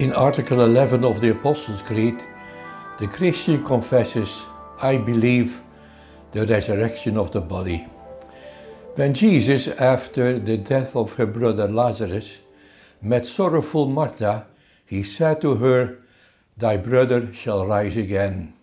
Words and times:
In 0.00 0.12
Article 0.12 0.60
11 0.60 1.04
of 1.04 1.20
the 1.20 1.30
Apostles' 1.30 1.80
Creed, 1.80 2.20
the 2.98 3.06
Christian 3.06 3.64
confesses, 3.64 4.44
I 4.82 4.96
believe 4.96 5.62
the 6.32 6.44
resurrection 6.44 7.16
of 7.16 7.30
the 7.30 7.40
body. 7.40 7.86
When 8.96 9.14
Jesus, 9.14 9.68
after 9.68 10.40
the 10.40 10.56
death 10.56 10.96
of 10.96 11.12
her 11.12 11.26
brother 11.26 11.68
Lazarus, 11.68 12.40
met 13.00 13.24
sorrowful 13.24 13.86
Martha, 13.86 14.46
he 14.84 15.04
said 15.04 15.40
to 15.42 15.54
her, 15.56 15.98
Thy 16.56 16.76
brother 16.76 17.32
shall 17.32 17.64
rise 17.64 17.96
again. 17.96 18.54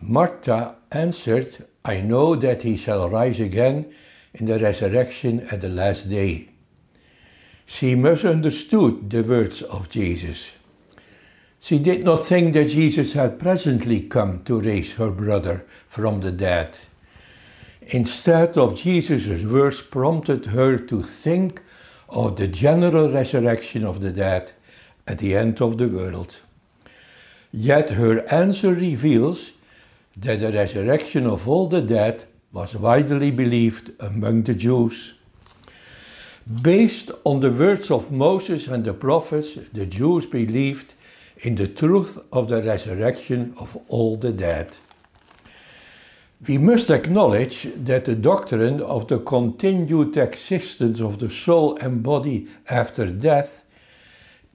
Martha 0.00 0.76
answered, 0.90 1.66
I 1.84 2.00
know 2.00 2.34
that 2.34 2.62
he 2.62 2.78
shall 2.78 3.10
rise 3.10 3.40
again 3.40 3.92
in 4.32 4.46
the 4.46 4.58
resurrection 4.58 5.46
at 5.50 5.60
the 5.60 5.68
last 5.68 6.08
day. 6.08 6.48
She 7.70 7.94
misunderstood 7.94 9.10
the 9.10 9.22
words 9.22 9.60
of 9.60 9.90
Jesus. 9.90 10.52
She 11.60 11.78
did 11.78 12.02
not 12.02 12.24
think 12.24 12.54
that 12.54 12.70
Jesus 12.70 13.12
had 13.12 13.38
presently 13.38 14.00
come 14.00 14.42
to 14.44 14.58
raise 14.58 14.94
her 14.94 15.10
brother 15.10 15.66
from 15.86 16.22
the 16.22 16.32
dead. 16.32 16.78
Instead 17.82 18.56
of 18.56 18.74
Jesus' 18.74 19.44
words 19.44 19.82
prompted 19.82 20.46
her 20.46 20.78
to 20.78 21.02
think 21.02 21.60
of 22.08 22.36
the 22.36 22.48
general 22.48 23.12
resurrection 23.12 23.84
of 23.84 24.00
the 24.00 24.12
dead 24.12 24.52
at 25.06 25.18
the 25.18 25.36
end 25.36 25.60
of 25.60 25.76
the 25.76 25.88
world. 25.88 26.40
Yet 27.52 27.90
her 27.90 28.26
answer 28.28 28.72
reveals 28.72 29.52
that 30.16 30.40
the 30.40 30.52
resurrection 30.52 31.26
of 31.26 31.46
all 31.46 31.68
the 31.68 31.82
dead 31.82 32.24
was 32.50 32.74
widely 32.74 33.30
believed 33.30 33.92
among 34.00 34.44
the 34.44 34.54
Jews. 34.54 35.17
Based 36.48 37.10
on 37.24 37.40
the 37.40 37.50
words 37.50 37.90
of 37.90 38.10
Moses 38.10 38.68
and 38.68 38.82
the 38.82 38.94
prophets, 38.94 39.56
the 39.74 39.84
Jews 39.84 40.24
believed 40.24 40.94
in 41.36 41.56
the 41.56 41.68
truth 41.68 42.18
of 42.32 42.48
the 42.48 42.62
resurrection 42.62 43.54
of 43.58 43.76
all 43.88 44.16
the 44.16 44.32
dead. 44.32 44.78
We 46.46 46.56
must 46.56 46.88
acknowledge 46.88 47.68
that 47.74 48.06
the 48.06 48.14
doctrine 48.14 48.80
of 48.80 49.08
the 49.08 49.18
continued 49.18 50.16
existence 50.16 51.00
of 51.00 51.18
the 51.18 51.28
soul 51.28 51.76
and 51.76 52.02
body 52.02 52.48
after 52.70 53.06
death 53.06 53.66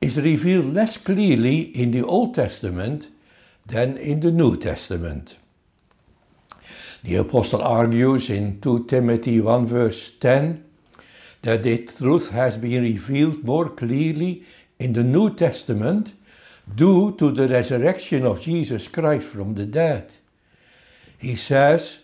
is 0.02 0.17
revealed 0.17 0.73
less 0.73 0.97
clearly 0.97 1.61
in 1.61 1.91
the 1.91 2.03
Old 2.03 2.33
Testament 2.33 3.09
than 3.67 3.97
in 3.97 4.21
the 4.21 4.31
New 4.31 4.58
Testament. 4.58 5.38
The 7.03 7.17
Apostle 7.17 7.61
argues 7.61 8.31
in 8.31 8.61
2 8.61 8.86
Timothy 8.86 9.39
1 9.39 9.67
verse 9.67 10.09
10 10.09 10.72
that 11.44 11.63
the 11.63 11.77
truth 11.77 12.31
has 12.31 12.58
been 12.58 12.83
revealed 12.83 13.44
more 13.44 13.69
clearly 13.69 14.44
in 14.80 14.94
the 14.94 15.03
New 15.03 15.33
Testament 15.36 16.13
due 16.73 17.11
to 17.17 17.31
the 17.31 17.47
resurrection 17.47 18.25
of 18.25 18.41
Jesus 18.41 18.88
Christ 18.88 19.27
from 19.27 19.53
the 19.53 19.66
dead. 19.66 20.14
He 21.19 21.36
says, 21.36 21.99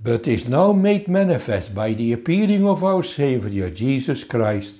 but 0.00 0.28
is 0.28 0.48
now 0.48 0.72
made 0.72 1.08
manifest 1.08 1.74
by 1.74 1.92
the 1.92 2.12
appearing 2.12 2.66
of 2.66 2.84
our 2.84 3.02
Saviour 3.02 3.70
Jesus 3.70 4.22
Christ, 4.22 4.76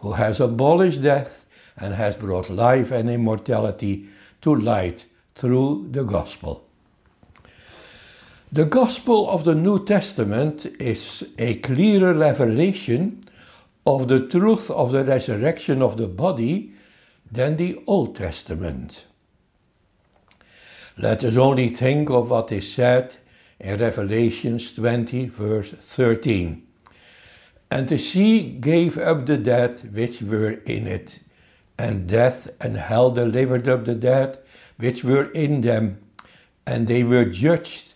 who 0.00 0.12
has 0.12 0.38
abolished 0.38 1.02
death 1.02 1.44
and 1.76 1.94
has 1.94 2.14
brought 2.14 2.50
life 2.50 2.92
and 2.92 3.10
immortality 3.10 4.06
to 4.42 4.54
light 4.54 5.06
through 5.34 5.88
the 5.90 6.04
gospel. 6.04 6.68
The 8.54 8.66
gospel 8.66 9.30
of 9.30 9.44
the 9.44 9.54
New 9.54 9.82
Testament 9.82 10.66
is 10.78 11.26
a 11.38 11.54
clearer 11.54 12.12
revelation 12.12 13.24
of 13.86 14.08
the 14.08 14.28
truth 14.28 14.70
of 14.70 14.92
the 14.92 15.04
resurrection 15.04 15.80
of 15.80 15.96
the 15.96 16.06
body 16.06 16.74
than 17.30 17.56
the 17.56 17.82
Old 17.86 18.14
Testament. 18.14 19.06
Let 20.98 21.24
us 21.24 21.38
only 21.38 21.70
think 21.70 22.10
of 22.10 22.30
what 22.30 22.52
is 22.52 22.70
said 22.70 23.16
in 23.58 23.80
Revelations 23.80 24.74
20, 24.74 25.28
verse 25.28 25.70
13. 25.70 26.62
And 27.70 27.88
the 27.88 27.98
sea 27.98 28.42
gave 28.42 28.98
up 28.98 29.24
the 29.24 29.38
dead 29.38 29.94
which 29.94 30.20
were 30.20 30.60
in 30.66 30.86
it, 30.86 31.20
and 31.78 32.06
death 32.06 32.50
and 32.60 32.76
hell 32.76 33.12
delivered 33.12 33.66
up 33.66 33.86
the 33.86 33.94
dead 33.94 34.40
which 34.76 35.02
were 35.02 35.30
in 35.30 35.62
them, 35.62 36.02
and 36.66 36.86
they 36.86 37.02
were 37.02 37.24
judged 37.24 37.91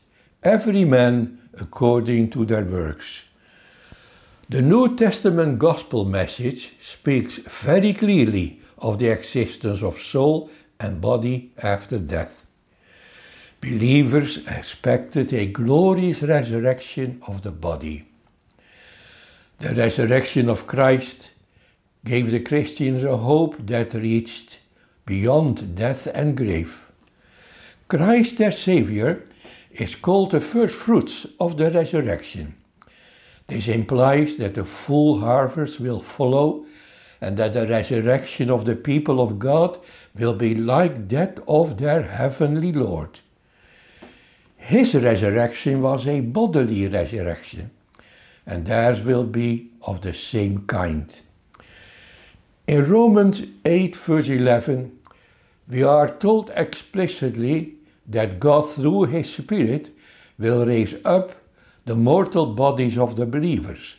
every 0.46 0.84
man 0.84 1.38
according 1.58 2.30
to 2.30 2.44
their 2.44 2.64
works. 2.64 3.24
The 4.48 4.62
New 4.62 4.96
Testament 4.96 5.58
gospel 5.58 6.04
message 6.04 6.76
speaks 6.78 7.38
very 7.38 7.92
clearly 7.92 8.60
of 8.78 9.00
the 9.00 9.08
existence 9.08 9.82
of 9.82 9.94
soul 9.98 10.50
and 10.78 11.00
body 11.00 11.50
after 11.58 11.98
death. 11.98 12.44
Believers 13.60 14.46
expected 14.46 15.32
a 15.32 15.46
glorious 15.46 16.22
resurrection 16.22 17.20
of 17.26 17.42
the 17.42 17.50
body. 17.50 18.06
The 19.58 19.74
resurrection 19.74 20.48
of 20.48 20.68
Christ 20.68 21.32
gave 22.04 22.30
the 22.30 22.38
Christians 22.50 23.02
a 23.02 23.16
hope 23.16 23.56
that 23.66 23.94
reached 23.94 24.60
beyond 25.06 25.74
death 25.74 26.06
and 26.14 26.36
grave. 26.36 26.92
Christ, 27.88 28.38
their 28.38 28.52
Savior, 28.52 29.26
is 29.80 29.94
called 29.94 30.30
the 30.30 30.40
first 30.40 30.74
fruits 30.74 31.26
of 31.38 31.56
the 31.56 31.70
resurrection. 31.70 32.54
This 33.46 33.68
implies 33.68 34.36
that 34.38 34.54
the 34.54 34.64
full 34.64 35.20
harvest 35.20 35.80
will 35.80 36.00
follow 36.00 36.66
and 37.20 37.36
that 37.36 37.52
the 37.52 37.66
resurrection 37.66 38.50
of 38.50 38.64
the 38.64 38.76
people 38.76 39.20
of 39.20 39.38
God 39.38 39.78
will 40.14 40.34
be 40.34 40.54
like 40.54 41.08
that 41.08 41.38
of 41.46 41.78
their 41.78 42.02
heavenly 42.02 42.72
Lord. 42.72 43.20
His 44.56 44.94
resurrection 44.94 45.80
was 45.80 46.06
a 46.06 46.20
bodily 46.20 46.88
resurrection, 46.88 47.70
and 48.44 48.66
theirs 48.66 49.02
will 49.02 49.24
be 49.24 49.70
of 49.82 50.00
the 50.00 50.12
same 50.12 50.66
kind. 50.66 51.20
In 52.66 52.90
Romans 52.90 53.44
8, 53.64 53.94
verse 53.94 54.28
11, 54.28 54.98
we 55.68 55.82
are 55.84 56.08
told 56.08 56.50
explicitly 56.54 57.75
that 58.08 58.40
God, 58.40 58.68
through 58.68 59.04
His 59.04 59.32
Spirit, 59.32 59.90
will 60.38 60.66
raise 60.66 60.94
up 61.04 61.34
the 61.84 61.96
mortal 61.96 62.46
bodies 62.46 62.98
of 62.98 63.16
the 63.16 63.26
believers. 63.26 63.96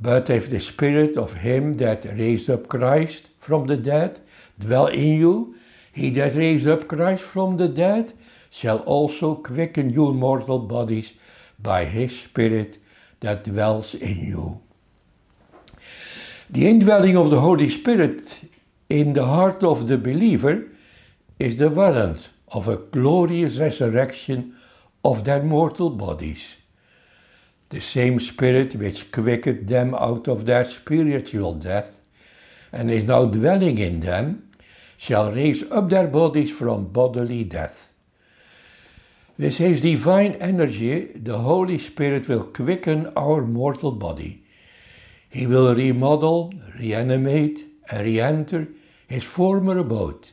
But 0.00 0.28
if 0.28 0.50
the 0.50 0.60
Spirit 0.60 1.16
of 1.16 1.34
Him 1.34 1.78
that 1.78 2.04
raised 2.04 2.50
up 2.50 2.68
Christ 2.68 3.28
from 3.38 3.66
the 3.66 3.76
dead 3.76 4.20
dwell 4.58 4.86
in 4.86 5.18
you, 5.18 5.56
He 5.92 6.10
that 6.10 6.34
raised 6.34 6.68
up 6.68 6.88
Christ 6.88 7.22
from 7.22 7.56
the 7.56 7.68
dead 7.68 8.12
shall 8.50 8.78
also 8.80 9.34
quicken 9.36 9.90
your 9.90 10.12
mortal 10.12 10.58
bodies 10.58 11.14
by 11.58 11.84
His 11.84 12.18
Spirit 12.18 12.78
that 13.20 13.44
dwells 13.44 13.94
in 13.94 14.24
you. 14.24 14.60
The 16.50 16.68
indwelling 16.68 17.16
of 17.16 17.30
the 17.30 17.40
Holy 17.40 17.68
Spirit 17.68 18.38
in 18.88 19.14
the 19.14 19.24
heart 19.24 19.64
of 19.64 19.88
the 19.88 19.98
believer 19.98 20.68
is 21.38 21.56
the 21.56 21.68
warrant 21.68 22.28
of 22.48 22.68
a 22.68 22.76
glorious 22.76 23.58
resurrection 23.58 24.54
of 25.04 25.24
their 25.24 25.42
mortal 25.42 25.90
bodies. 25.90 26.58
The 27.70 27.80
same 27.80 28.20
Spirit 28.20 28.76
which 28.76 29.10
quickened 29.10 29.68
them 29.68 29.94
out 29.94 30.28
of 30.28 30.46
their 30.46 30.64
spiritual 30.64 31.54
death 31.54 32.00
and 32.72 32.90
is 32.90 33.04
now 33.04 33.24
dwelling 33.24 33.78
in 33.78 34.00
them 34.00 34.50
shall 34.96 35.32
raise 35.32 35.62
up 35.70 35.90
their 35.90 36.06
bodies 36.06 36.50
from 36.50 36.86
bodily 36.86 37.44
death. 37.44 37.92
With 39.38 39.58
His 39.58 39.82
divine 39.82 40.32
energy, 40.34 41.12
the 41.14 41.38
Holy 41.38 41.78
Spirit 41.78 42.28
will 42.28 42.44
quicken 42.44 43.12
our 43.16 43.42
mortal 43.42 43.92
body. 43.92 44.44
He 45.28 45.46
will 45.46 45.74
remodel, 45.74 46.54
reanimate, 46.78 47.64
and 47.90 48.06
re 48.06 48.20
enter 48.20 48.68
His 49.06 49.24
former 49.24 49.78
abode, 49.78 50.30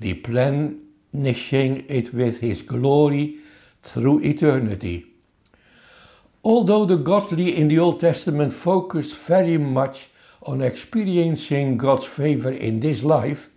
replen 0.00 0.81
replenishing 1.12 1.84
it 1.88 2.14
with 2.14 2.40
His 2.40 2.62
glory 2.62 3.38
through 3.82 4.20
eternity. 4.20 5.06
Although 6.44 6.86
the 6.86 6.96
godly 6.96 7.56
in 7.56 7.68
the 7.68 7.78
Old 7.78 8.00
Testament 8.00 8.52
focused 8.52 9.16
very 9.16 9.58
much 9.58 10.08
on 10.42 10.60
experiencing 10.60 11.76
God's 11.76 12.06
favor 12.06 12.50
in 12.50 12.80
this 12.80 13.04
life, 13.04 13.48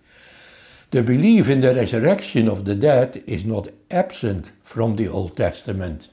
the 0.92 1.02
belief 1.02 1.50
in 1.50 1.62
the 1.62 1.74
resurrection 1.74 2.48
of 2.48 2.66
the 2.66 2.76
dead 2.76 3.24
is 3.26 3.44
not 3.44 3.70
absent 3.90 4.52
from 4.64 4.96
the 4.96 5.08
Old 5.08 5.36
Testament. 5.36 6.10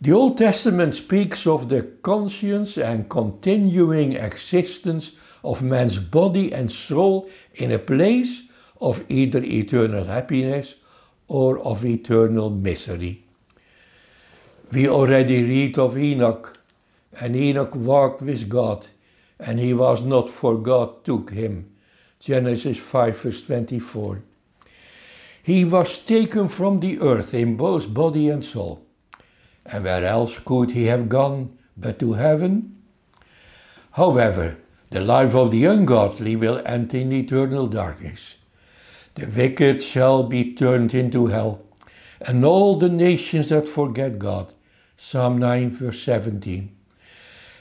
The 0.00 0.12
Old 0.12 0.38
Testament 0.38 0.94
speaks 0.94 1.46
of 1.46 1.68
the 1.68 1.82
conscience 2.02 2.78
and 2.78 3.08
continuing 3.08 4.14
existence 4.14 5.16
of 5.42 5.62
man's 5.62 5.98
body 5.98 6.52
and 6.52 6.72
soul 6.72 7.28
in 7.54 7.70
a 7.70 7.78
place 7.78 8.44
of 8.80 9.04
either 9.08 9.42
eternal 9.42 10.04
happiness 10.04 10.76
or 11.28 11.58
of 11.60 11.84
eternal 11.84 12.50
misery. 12.50 13.24
We 14.72 14.88
already 14.88 15.42
read 15.42 15.78
of 15.78 15.96
Enoch, 15.96 16.58
and 17.20 17.36
Enoch 17.36 17.74
walked 17.74 18.22
with 18.22 18.48
God, 18.48 18.86
and 19.38 19.58
he 19.58 19.72
was 19.72 20.02
not, 20.02 20.30
for 20.30 20.56
God 20.58 21.04
took 21.04 21.30
him. 21.30 21.70
Genesis 22.18 22.78
5, 22.78 23.16
verse 23.18 23.42
24. 23.42 24.22
He 25.42 25.64
was 25.64 25.98
taken 25.98 26.48
from 26.48 26.78
the 26.78 26.98
earth 27.00 27.34
in 27.34 27.56
both 27.56 27.92
body 27.92 28.30
and 28.30 28.44
soul. 28.44 28.84
And 29.66 29.84
where 29.84 30.04
else 30.04 30.38
could 30.38 30.70
he 30.70 30.86
have 30.86 31.08
gone 31.08 31.58
but 31.76 31.98
to 31.98 32.14
heaven? 32.14 32.78
However, 33.92 34.56
the 34.90 35.00
life 35.00 35.34
of 35.34 35.50
the 35.50 35.66
ungodly 35.66 36.36
will 36.36 36.62
end 36.64 36.94
in 36.94 37.12
eternal 37.12 37.66
darkness. 37.66 38.38
The 39.14 39.26
wicked 39.26 39.82
shall 39.82 40.24
be 40.24 40.54
turned 40.54 40.94
into 40.94 41.28
hell, 41.28 41.60
and 42.20 42.44
all 42.44 42.76
the 42.76 42.88
nations 42.88 43.50
that 43.50 43.68
forget 43.68 44.18
God. 44.18 44.52
Psalm 44.96 45.38
9, 45.38 45.70
verse 45.70 46.02
17. 46.02 46.74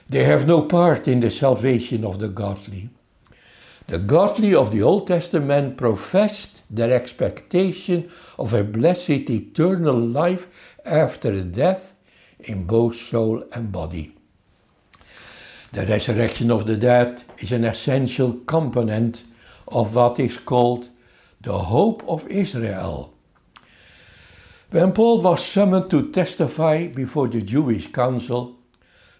They 0.10 0.24
have 0.24 0.48
no 0.48 0.64
part 0.64 1.08
in 1.08 1.20
the 1.20 1.30
salvation 1.30 2.04
of 2.04 2.20
the 2.20 2.28
godly. 2.28 2.90
The 3.88 4.00
godly 4.00 4.56
of 4.56 4.72
the 4.72 4.82
Old 4.82 5.08
Testament 5.08 5.78
professed 5.78 6.62
their 6.70 6.92
expectation 6.92 8.10
of 8.40 8.54
a 8.54 8.64
blessed 8.64 9.30
eternal 9.30 10.00
life 10.00 10.48
after 10.86 11.42
death 11.42 11.94
in 12.40 12.66
both 12.66 12.96
soul 12.96 13.44
and 13.52 13.72
body. 13.72 14.16
The 15.72 15.86
resurrection 15.86 16.52
of 16.52 16.66
the 16.66 16.78
dead 16.78 17.24
is 17.40 17.52
an 17.52 17.64
essential 17.64 18.34
component 18.46 19.24
of 19.68 19.96
what 19.96 20.20
is 20.20 20.38
called 20.38 20.90
the 21.44 21.58
hope 21.58 22.04
of 22.08 22.28
Israel. 22.30 23.14
When 24.72 24.94
Paul 24.94 25.22
was 25.22 25.46
summoned 25.46 25.92
to 25.92 26.10
testify 26.12 26.88
before 26.88 27.28
the 27.28 27.42
Jewish 27.42 27.92
council, 27.92 28.58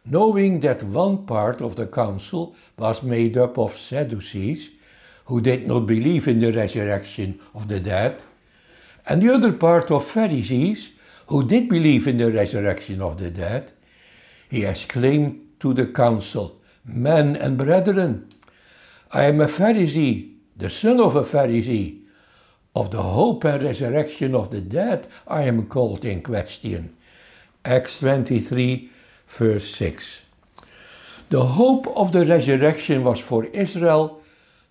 knowing 0.06 0.62
that 0.62 0.84
one 0.84 1.26
part 1.26 1.62
of 1.62 1.76
the 1.76 1.86
council 1.86 2.56
was 2.78 3.04
made 3.04 3.38
up 3.38 3.58
of 3.58 3.78
Sadducees, 3.78 4.72
who 5.26 5.42
did 5.42 5.68
not 5.68 5.82
believe 5.82 6.28
in 6.28 6.40
the 6.40 6.52
resurrection 6.52 7.40
of 7.54 7.68
the 7.68 7.80
dead, 7.80 8.24
and 9.06 9.22
the 9.22 9.34
other 9.34 9.52
part 9.52 9.92
of 9.92 10.06
Pharisees, 10.06 10.94
who 11.28 11.44
did 11.44 11.68
believe 11.68 12.08
in 12.08 12.18
the 12.18 12.32
resurrection 12.32 13.02
of 13.02 13.18
the 13.18 13.30
dead, 13.30 13.72
he 14.50 14.64
exclaimed 14.64 15.48
to 15.60 15.74
the 15.74 15.88
council, 15.88 16.62
Men 16.86 17.36
and 17.36 17.58
brethren, 17.58 18.30
I 19.12 19.26
am 19.26 19.42
a 19.42 19.46
Pharisee, 19.46 20.36
the 20.56 20.70
son 20.70 21.00
of 21.00 21.16
a 21.16 21.24
Pharisee. 21.24 22.03
Of 22.76 22.90
the 22.92 23.02
hope 23.02 23.44
and 23.44 23.64
resurrection 23.64 24.34
of 24.34 24.50
the 24.50 24.62
dead, 24.62 25.08
I 25.28 25.44
am 25.44 25.68
called 25.68 26.06
in 26.06 26.24
question. 26.24 26.96
Acts 27.64 28.00
23, 28.00 28.90
verse 29.28 29.76
6. 29.76 30.24
The 31.30 31.46
hope 31.46 31.88
of 31.96 32.12
the 32.12 32.26
resurrection 32.26 33.04
was 33.04 33.20
for 33.20 33.46
Israel 33.46 34.22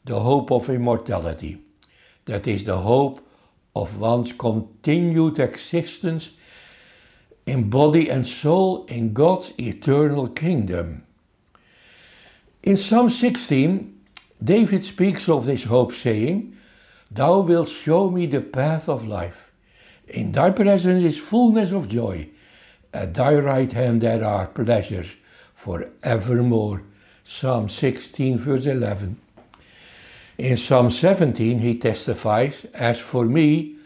the 0.04 0.18
hope 0.18 0.50
of 0.50 0.68
immortality. 0.68 1.62
That 2.24 2.46
is 2.46 2.64
the 2.64 2.78
hope 2.78 3.20
of 3.74 3.98
one's 3.98 4.32
continued 4.32 5.38
existence 5.38 6.32
in 7.46 7.70
body 7.70 8.08
and 8.08 8.26
soul 8.26 8.84
in 8.86 9.12
God's 9.12 9.52
eternal 9.58 10.28
kingdom. 10.28 11.04
In 12.62 12.76
Psalm 12.76 13.10
16, 13.10 14.00
David 14.42 14.84
speaks 14.84 15.28
of 15.28 15.46
this 15.46 15.64
hope, 15.64 15.94
saying, 15.94 16.56
Thou 17.14 17.40
wilt 17.40 17.68
show 17.68 18.10
me 18.10 18.26
the 18.26 18.40
path 18.40 18.88
of 18.88 19.06
life. 19.06 19.50
In 20.08 20.32
thy 20.32 20.50
presence 20.50 21.02
is 21.02 21.18
fullness 21.18 21.70
of 21.70 21.88
joy. 21.88 22.28
At 22.94 23.12
thy 23.12 23.34
right 23.34 23.70
hand 23.70 24.00
there 24.00 24.24
are 24.24 24.46
pleasures 24.46 25.16
for 25.54 25.90
evermore. 26.02 26.82
Psalm 27.22 27.68
16, 27.68 28.38
verse 28.38 28.66
11. 28.66 29.18
In 30.38 30.56
Psalm 30.56 30.90
17, 30.90 31.58
he 31.58 31.78
testifies, 31.78 32.64
As 32.72 32.98
for 32.98 33.26
me, 33.26 33.76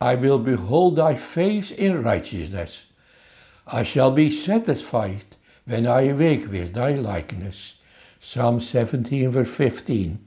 I 0.00 0.14
will 0.14 0.38
behold 0.38 0.96
thy 0.96 1.14
face 1.14 1.70
in 1.70 2.02
righteousness. 2.02 2.86
I 3.66 3.82
shall 3.82 4.10
be 4.10 4.30
satisfied 4.30 5.24
when 5.66 5.86
I 5.86 6.08
awake 6.08 6.50
with 6.50 6.72
thy 6.72 6.94
likeness. 6.94 7.78
Psalm 8.18 8.58
17, 8.58 9.30
verse 9.30 9.54
15. 9.54 10.18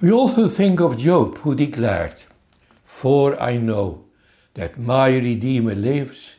We 0.00 0.10
also 0.10 0.48
think 0.48 0.80
of 0.80 0.96
Job, 0.96 1.36
who 1.38 1.54
declared, 1.54 2.14
For 2.86 3.38
I 3.38 3.58
know 3.58 4.04
that 4.54 4.78
my 4.78 5.08
Redeemer 5.08 5.74
lives, 5.74 6.36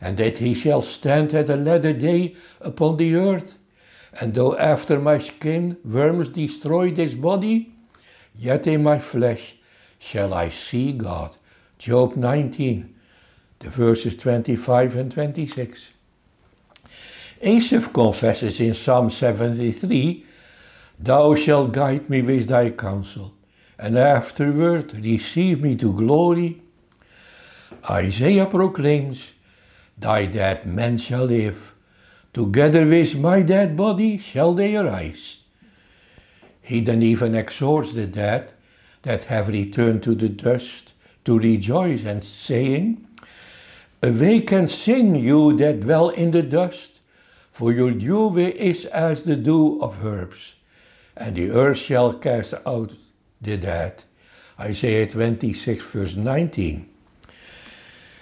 and 0.00 0.16
that 0.18 0.38
he 0.38 0.54
shall 0.54 0.80
stand 0.80 1.34
at 1.34 1.48
the 1.48 1.56
latter 1.56 1.92
day 1.92 2.36
upon 2.60 2.98
the 2.98 3.16
earth. 3.16 3.58
And 4.20 4.34
though 4.34 4.56
after 4.56 5.00
my 5.00 5.18
skin 5.18 5.76
worms 5.84 6.28
destroy 6.28 6.92
this 6.92 7.14
body, 7.14 7.72
yet 8.36 8.68
in 8.68 8.84
my 8.84 9.00
flesh 9.00 9.56
shall 9.98 10.32
I 10.32 10.48
see 10.48 10.92
God. 10.92 11.36
Job 11.78 12.16
19, 12.16 12.94
the 13.58 13.70
verses 13.70 14.16
25 14.16 14.94
and 14.94 15.10
26. 15.10 15.92
Asaph 17.42 17.92
confesses 17.92 18.60
in 18.60 18.74
Psalm 18.74 19.10
73 19.10 20.26
Thou 21.02 21.34
shalt 21.34 21.72
guide 21.72 22.10
me 22.10 22.20
with 22.20 22.48
thy 22.48 22.68
counsel, 22.68 23.32
and 23.78 23.96
afterward 23.96 24.92
receive 25.02 25.62
me 25.62 25.74
to 25.76 25.94
glory. 25.94 26.60
Isaiah 27.88 28.44
proclaims, 28.44 29.32
Thy 29.96 30.26
dead 30.26 30.66
men 30.66 30.98
shall 30.98 31.24
live, 31.24 31.72
together 32.34 32.84
with 32.84 33.18
my 33.18 33.40
dead 33.40 33.78
body 33.78 34.18
shall 34.18 34.52
they 34.52 34.76
arise. 34.76 35.44
He 36.60 36.82
then 36.82 37.02
even 37.02 37.34
exhorts 37.34 37.94
the 37.94 38.06
dead 38.06 38.50
that 39.00 39.24
have 39.24 39.48
returned 39.48 40.02
to 40.02 40.14
the 40.14 40.28
dust 40.28 40.92
to 41.24 41.38
rejoice 41.38 42.04
and 42.04 42.22
saying, 42.22 43.08
Awake 44.02 44.52
and 44.52 44.70
sing, 44.70 45.14
you 45.14 45.56
that 45.56 45.80
dwell 45.80 46.10
in 46.10 46.32
the 46.32 46.42
dust, 46.42 47.00
for 47.52 47.72
your 47.72 47.92
dew 47.92 48.36
is 48.36 48.84
as 48.84 49.24
the 49.24 49.36
dew 49.36 49.80
of 49.80 50.04
herbs 50.04 50.56
and 51.20 51.36
the 51.36 51.50
earth 51.50 51.76
shall 51.76 52.14
cast 52.14 52.54
out 52.66 52.94
the 53.40 53.56
dead. 53.58 54.02
Isaiah 54.58 55.06
26, 55.06 55.84
verse 55.84 56.16
19. 56.16 56.88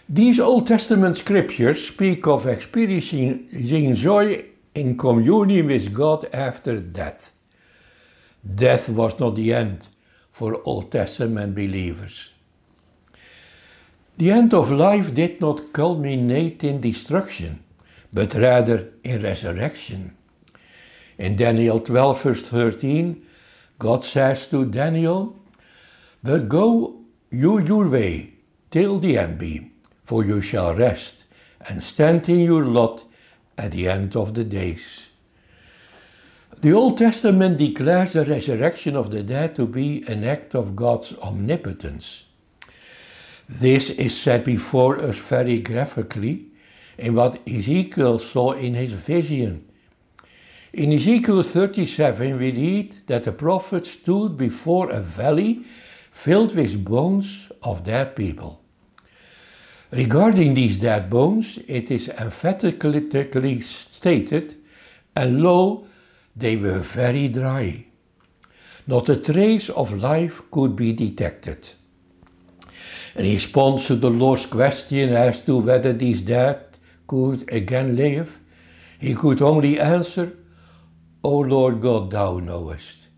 These 0.08 0.40
Old 0.40 0.66
Testament 0.66 1.16
scriptures 1.16 1.86
speak 1.86 2.26
of 2.26 2.46
experiencing 2.46 3.94
joy 3.94 4.44
in 4.74 4.96
communion 4.98 5.66
with 5.66 5.94
God 5.94 6.28
after 6.32 6.78
death. 6.80 7.32
Death 8.42 8.88
was 8.88 9.18
not 9.20 9.36
the 9.36 9.54
end 9.54 9.88
for 10.32 10.60
Old 10.64 10.90
Testament 10.90 11.54
believers. 11.54 12.32
The 14.16 14.32
end 14.32 14.52
of 14.54 14.72
life 14.72 15.14
did 15.14 15.40
not 15.40 15.72
culminate 15.72 16.64
in 16.64 16.80
destruction, 16.80 17.62
but 18.12 18.34
rather 18.34 18.92
in 19.04 19.22
resurrection. 19.22 20.17
In 21.18 21.34
Daniel 21.34 21.80
12, 21.80 22.22
verse 22.22 22.42
13, 22.42 23.26
God 23.78 24.04
says 24.04 24.46
to 24.48 24.64
Daniel, 24.64 25.36
But 26.22 26.48
go 26.48 27.00
you 27.30 27.58
your 27.58 27.88
way 27.88 28.34
till 28.70 28.98
the 28.98 29.18
end 29.18 29.38
be, 29.38 29.72
for 30.04 30.24
you 30.24 30.40
shall 30.40 30.74
rest 30.74 31.24
and 31.68 31.82
stand 31.82 32.28
in 32.28 32.40
your 32.40 32.64
lot 32.64 33.04
at 33.56 33.72
the 33.72 33.88
end 33.88 34.14
of 34.14 34.34
the 34.34 34.44
days. 34.44 35.10
The 36.60 36.72
Old 36.72 36.98
Testament 36.98 37.58
declares 37.58 38.12
the 38.12 38.24
resurrection 38.24 38.96
of 38.96 39.10
the 39.10 39.22
dead 39.22 39.54
to 39.56 39.66
be 39.66 40.04
an 40.08 40.24
act 40.24 40.54
of 40.54 40.74
God's 40.74 41.16
omnipotence. 41.18 42.24
This 43.48 43.90
is 43.90 44.18
said 44.20 44.44
before 44.44 45.00
us 45.00 45.18
very 45.18 45.60
graphically 45.60 46.46
in 46.96 47.14
what 47.14 47.40
Ezekiel 47.46 48.18
saw 48.18 48.52
in 48.52 48.74
his 48.74 48.92
vision 48.92 49.67
in 50.72 50.92
Ezekiel 50.92 51.42
37, 51.42 52.38
we 52.38 52.52
read 52.52 52.96
that 53.06 53.24
the 53.24 53.32
prophet 53.32 53.86
stood 53.86 54.36
before 54.36 54.90
a 54.90 55.00
valley 55.00 55.64
filled 56.12 56.54
with 56.54 56.84
bones 56.84 57.50
of 57.62 57.84
dead 57.84 58.14
people. 58.14 58.60
Regarding 59.90 60.52
these 60.52 60.76
dead 60.76 61.08
bones, 61.08 61.58
it 61.66 61.90
is 61.90 62.08
emphatically 62.10 63.60
stated, 63.62 64.56
and 65.16 65.42
lo, 65.42 65.86
they 66.36 66.56
were 66.56 66.78
very 66.78 67.28
dry. 67.28 67.86
Not 68.86 69.08
a 69.08 69.16
trace 69.16 69.70
of 69.70 69.92
life 69.92 70.42
could 70.50 70.76
be 70.76 70.92
detected. 70.92 71.68
In 73.14 73.24
response 73.24 73.86
to 73.86 73.96
the 73.96 74.10
Lord's 74.10 74.46
question 74.46 75.10
as 75.10 75.44
to 75.44 75.58
whether 75.58 75.92
these 75.92 76.20
dead 76.20 76.78
could 77.06 77.50
again 77.50 77.96
live, 77.96 78.38
he 79.00 79.14
could 79.14 79.40
only 79.40 79.80
answer, 79.80 80.32
O 81.22 81.38
Lord 81.38 81.80
God, 81.80 82.10
thou 82.10 82.38
knowest. 82.38 83.08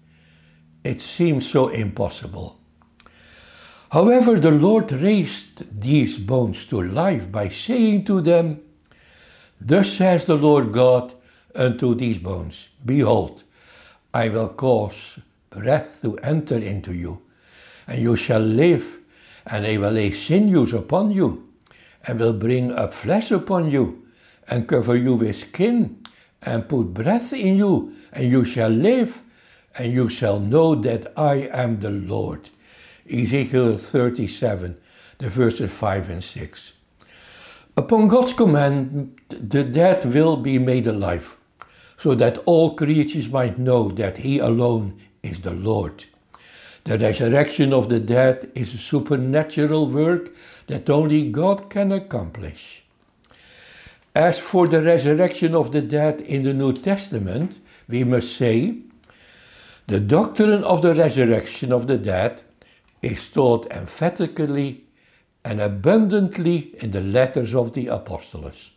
It 0.82 1.00
seems 1.00 1.48
so 1.48 1.68
impossible. 1.68 2.58
However, 3.90 4.38
the 4.38 4.52
Lord 4.52 4.92
raised 4.92 5.80
these 5.80 6.16
bones 6.16 6.66
to 6.66 6.80
life 6.80 7.30
by 7.30 7.48
saying 7.48 8.04
to 8.04 8.20
them, 8.20 8.60
Thus 9.60 9.92
says 9.92 10.24
the 10.24 10.36
Lord 10.36 10.72
God 10.72 11.12
unto 11.54 11.94
these 11.94 12.18
bones 12.18 12.68
Behold, 12.84 13.42
I 14.14 14.28
will 14.28 14.48
cause 14.48 15.18
breath 15.50 16.00
to 16.02 16.16
enter 16.18 16.56
into 16.56 16.94
you, 16.94 17.22
and 17.86 18.00
you 18.00 18.16
shall 18.16 18.40
live, 18.40 19.00
and 19.46 19.66
I 19.66 19.76
will 19.76 19.90
lay 19.90 20.12
sinews 20.12 20.72
upon 20.72 21.10
you, 21.10 21.48
and 22.06 22.18
will 22.18 22.32
bring 22.32 22.72
up 22.72 22.94
flesh 22.94 23.30
upon 23.30 23.70
you, 23.70 24.06
and 24.48 24.68
cover 24.68 24.96
you 24.96 25.16
with 25.16 25.36
skin, 25.36 25.99
and 26.42 26.68
put 26.68 26.94
breath 26.94 27.32
in 27.32 27.56
you, 27.56 27.94
and 28.12 28.30
you 28.30 28.44
shall 28.44 28.70
live, 28.70 29.22
and 29.76 29.92
you 29.92 30.08
shall 30.08 30.40
know 30.40 30.74
that 30.74 31.12
I 31.16 31.48
am 31.52 31.80
the 31.80 31.90
Lord. 31.90 32.50
Ezekiel 33.10 33.76
37, 33.76 34.76
the 35.18 35.28
verses 35.28 35.70
5 35.70 36.10
and 36.10 36.24
6. 36.24 36.72
Upon 37.76 38.08
God's 38.08 38.32
command, 38.32 39.18
the 39.28 39.64
dead 39.64 40.04
will 40.04 40.36
be 40.36 40.58
made 40.58 40.86
alive, 40.86 41.36
so 41.96 42.14
that 42.14 42.38
all 42.46 42.74
creatures 42.74 43.28
might 43.28 43.58
know 43.58 43.90
that 43.90 44.18
He 44.18 44.38
alone 44.38 45.00
is 45.22 45.40
the 45.42 45.52
Lord. 45.52 46.04
The 46.84 46.98
resurrection 46.98 47.72
of 47.72 47.88
the 47.88 48.00
dead 48.00 48.50
is 48.54 48.74
a 48.74 48.78
supernatural 48.78 49.86
work 49.86 50.30
that 50.66 50.88
only 50.88 51.30
God 51.30 51.68
can 51.68 51.92
accomplish. 51.92 52.79
As 54.14 54.40
for 54.40 54.66
the 54.66 54.82
resurrection 54.82 55.54
of 55.54 55.70
the 55.70 55.80
dead 55.80 56.20
in 56.20 56.42
the 56.42 56.54
New 56.54 56.72
Testament, 56.72 57.60
we 57.88 58.02
must 58.02 58.36
say, 58.36 58.78
the 59.86 60.00
doctrine 60.00 60.64
of 60.64 60.82
the 60.82 60.94
resurrection 60.94 61.72
of 61.72 61.86
the 61.86 61.98
dead 61.98 62.42
is 63.02 63.28
taught 63.30 63.70
emphatically 63.70 64.84
and 65.44 65.60
abundantly 65.60 66.74
in 66.80 66.90
the 66.90 67.00
letters 67.00 67.54
of 67.54 67.72
the 67.72 67.86
apostles. 67.86 68.72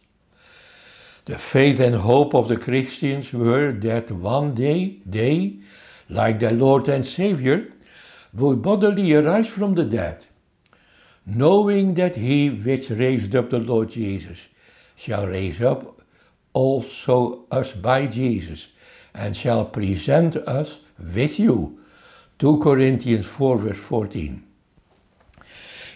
The 1.25 1.39
faith 1.39 1.79
and 1.79 1.95
hope 1.95 2.35
of 2.35 2.47
the 2.47 2.57
Christians 2.57 3.33
were 3.33 3.71
that 3.71 4.11
one 4.11 4.53
day 4.53 5.01
they, 5.05 5.59
like 6.09 6.39
their 6.39 6.51
Lord 6.51 6.87
and 6.87 7.05
Savior, 7.05 7.71
would 8.33 8.61
bodily 8.61 9.13
arise 9.13 9.47
from 9.47 9.73
the 9.75 9.85
dead, 9.85 10.25
knowing 11.25 11.95
that 11.95 12.17
he 12.17 12.49
which 12.49 12.89
raised 12.89 13.35
up 13.35 13.49
the 13.49 13.59
Lord 13.59 13.89
Jesus 13.89 14.47
shall 14.95 15.27
raise 15.27 15.61
up 15.61 16.01
also 16.53 17.45
us 17.51 17.73
by 17.73 18.05
Jesus, 18.05 18.67
and 19.13 19.35
shall 19.35 19.65
present 19.65 20.35
us 20.37 20.81
with 20.99 21.39
you. 21.39 21.79
2 22.39 22.59
Corinthians 22.59 23.25
4 23.25 23.57
verse 23.57 23.77
14. 23.77 24.43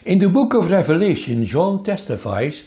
In 0.05 0.19
the 0.19 0.29
book 0.29 0.53
of 0.53 0.71
Revelation, 0.71 1.45
John 1.45 1.83
testifies, 1.83 2.63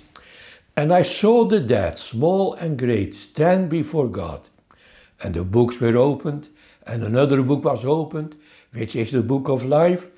And 0.76 0.92
I 0.92 1.02
saw 1.02 1.44
the 1.44 1.60
dead, 1.60 1.98
small 1.98 2.54
and 2.54 2.78
great, 2.78 3.14
stand 3.14 3.70
before 3.70 4.08
God. 4.08 4.48
And 5.22 5.34
the 5.34 5.44
books 5.44 5.80
were 5.80 5.96
opened, 5.96 6.48
and 6.86 7.02
another 7.02 7.42
book 7.42 7.64
was 7.64 7.84
opened, 7.84 8.36
which 8.72 8.94
is 8.94 9.12
the 9.12 9.22
book 9.22 9.48
of 9.48 9.64
life. 9.64 10.08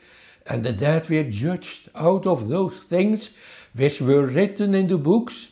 And 0.46 0.64
the 0.64 0.72
dead 0.72 1.08
were 1.08 1.22
judged 1.22 1.88
out 1.94 2.26
of 2.26 2.48
those 2.48 2.78
things 2.88 3.30
which 3.74 4.00
were 4.00 4.26
written 4.26 4.74
in 4.74 4.88
the 4.88 4.98
books, 4.98 5.51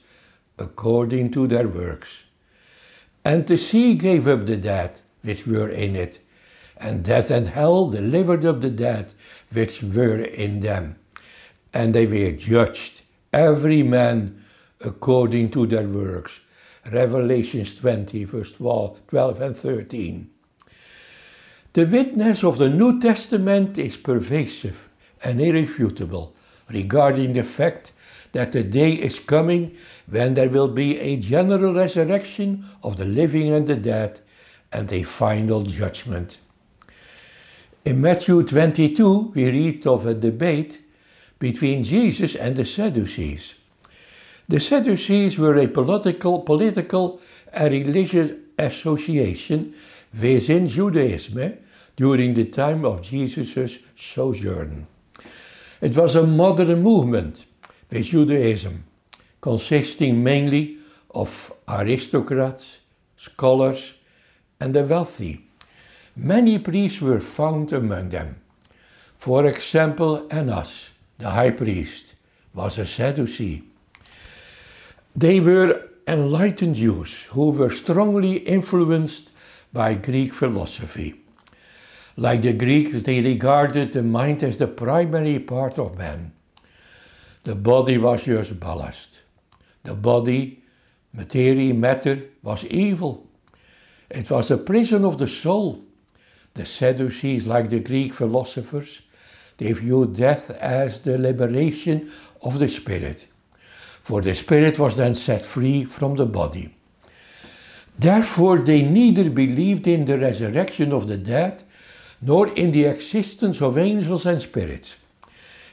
according 0.60 1.32
to 1.32 1.46
their 1.46 1.66
works. 1.66 2.24
And 3.24 3.46
the 3.46 3.58
sea 3.58 3.94
gave 3.94 4.28
up 4.28 4.46
the 4.46 4.56
dead 4.56 5.00
which 5.22 5.46
were 5.46 5.68
in 5.68 5.96
it, 5.96 6.20
and 6.76 7.04
death 7.04 7.30
and 7.30 7.48
hell 7.48 7.90
delivered 7.90 8.44
up 8.44 8.60
the 8.60 8.70
dead 8.70 9.12
which 9.52 9.82
were 9.82 10.20
in 10.20 10.60
them 10.60 10.96
and 11.72 11.94
they 11.94 12.06
were 12.06 12.32
judged, 12.32 13.02
every 13.32 13.82
man 13.82 14.44
according 14.80 15.50
to 15.50 15.66
their 15.66 15.86
works. 15.86 16.40
Revelations 16.90 17.76
20, 17.76 18.24
verse 18.24 18.52
12 18.52 19.40
and 19.40 19.56
13. 19.56 20.30
The 21.72 21.86
witness 21.86 22.42
of 22.42 22.58
the 22.58 22.68
New 22.68 23.00
Testament 23.00 23.78
is 23.78 23.96
pervasive 23.96 24.88
and 25.22 25.40
irrefutable 25.40 26.34
regarding 26.68 27.34
the 27.34 27.44
fact 27.44 27.92
that 28.32 28.52
the 28.52 28.62
day 28.62 28.92
is 28.92 29.18
coming 29.18 29.76
when 30.08 30.34
there 30.34 30.48
will 30.48 30.68
be 30.68 30.98
a 30.98 31.16
general 31.16 31.74
resurrection 31.74 32.64
of 32.82 32.96
the 32.96 33.04
living 33.04 33.52
and 33.52 33.66
the 33.66 33.76
dead 33.76 34.20
and 34.72 34.92
a 34.92 35.02
final 35.02 35.62
judgment. 35.62 36.38
In 37.84 38.00
Matthew 38.00 38.42
22, 38.42 39.32
we 39.34 39.50
read 39.50 39.86
of 39.86 40.06
a 40.06 40.14
debate 40.14 40.82
between 41.38 41.82
Jesus 41.82 42.34
and 42.36 42.54
the 42.54 42.64
Sadducees. 42.64 43.54
The 44.48 44.60
Sadducees 44.60 45.38
were 45.38 45.56
a 45.56 45.66
political, 45.66 46.40
political 46.40 47.20
and 47.52 47.72
religious 47.72 48.32
association 48.58 49.74
within 50.20 50.68
Judaism 50.68 51.56
during 51.96 52.34
the 52.34 52.44
time 52.44 52.84
of 52.84 53.02
Jesus' 53.02 53.78
sojourn. 53.96 54.86
It 55.80 55.96
was 55.96 56.14
a 56.14 56.26
modern 56.26 56.82
movement 56.82 57.46
with 57.90 58.06
Judaism, 58.06 58.84
consisting 59.40 60.22
mainly 60.22 60.78
of 61.10 61.52
aristocrats, 61.68 62.80
scholars, 63.16 63.94
and 64.60 64.74
the 64.74 64.84
wealthy. 64.84 65.46
Many 66.16 66.58
priests 66.58 67.00
were 67.00 67.20
found 67.20 67.72
among 67.72 68.10
them. 68.10 68.40
For 69.16 69.46
example, 69.46 70.26
Annas, 70.30 70.90
the 71.18 71.30
high 71.30 71.50
priest, 71.50 72.14
was 72.54 72.78
a 72.78 72.86
Sadducee. 72.86 73.64
They 75.14 75.40
were 75.40 75.88
enlightened 76.06 76.76
Jews 76.76 77.24
who 77.26 77.50
were 77.50 77.70
strongly 77.70 78.38
influenced 78.38 79.30
by 79.72 79.94
Greek 79.94 80.32
philosophy. 80.32 81.14
Like 82.16 82.42
the 82.42 82.52
Greeks, 82.52 83.02
they 83.02 83.20
regarded 83.20 83.92
the 83.92 84.02
mind 84.02 84.42
as 84.42 84.58
the 84.58 84.66
primary 84.66 85.38
part 85.38 85.78
of 85.78 85.96
man. 85.96 86.32
The 87.44 87.54
body 87.54 87.96
was 87.98 88.24
just 88.24 88.60
ballast. 88.60 89.22
The 89.82 89.94
body, 89.94 90.62
materia, 91.12 91.72
matter, 91.72 92.24
was 92.42 92.64
evil. 92.66 93.26
It 94.10 94.30
was 94.30 94.48
the 94.48 94.58
prison 94.58 95.04
of 95.04 95.18
the 95.18 95.28
soul. 95.28 95.84
The 96.54 96.66
Sadducees, 96.66 97.46
like 97.46 97.70
the 97.70 97.80
Greek 97.80 98.12
philosophers, 98.12 99.02
they 99.58 99.72
viewed 99.72 100.16
death 100.16 100.50
as 100.50 101.00
the 101.00 101.16
liberation 101.16 102.10
of 102.42 102.58
the 102.58 102.68
spirit, 102.68 103.26
for 104.02 104.20
the 104.20 104.34
spirit 104.34 104.78
was 104.78 104.96
then 104.96 105.14
set 105.14 105.46
free 105.46 105.84
from 105.84 106.16
the 106.16 106.26
body. 106.26 106.74
Therefore, 107.98 108.58
they 108.58 108.82
neither 108.82 109.28
believed 109.28 109.86
in 109.86 110.06
the 110.06 110.18
resurrection 110.18 110.92
of 110.92 111.06
the 111.06 111.18
dead 111.18 111.62
nor 112.22 112.48
in 112.48 112.72
the 112.72 112.84
existence 112.84 113.60
of 113.62 113.78
angels 113.78 114.26
and 114.26 114.40
spirits. 114.40 114.96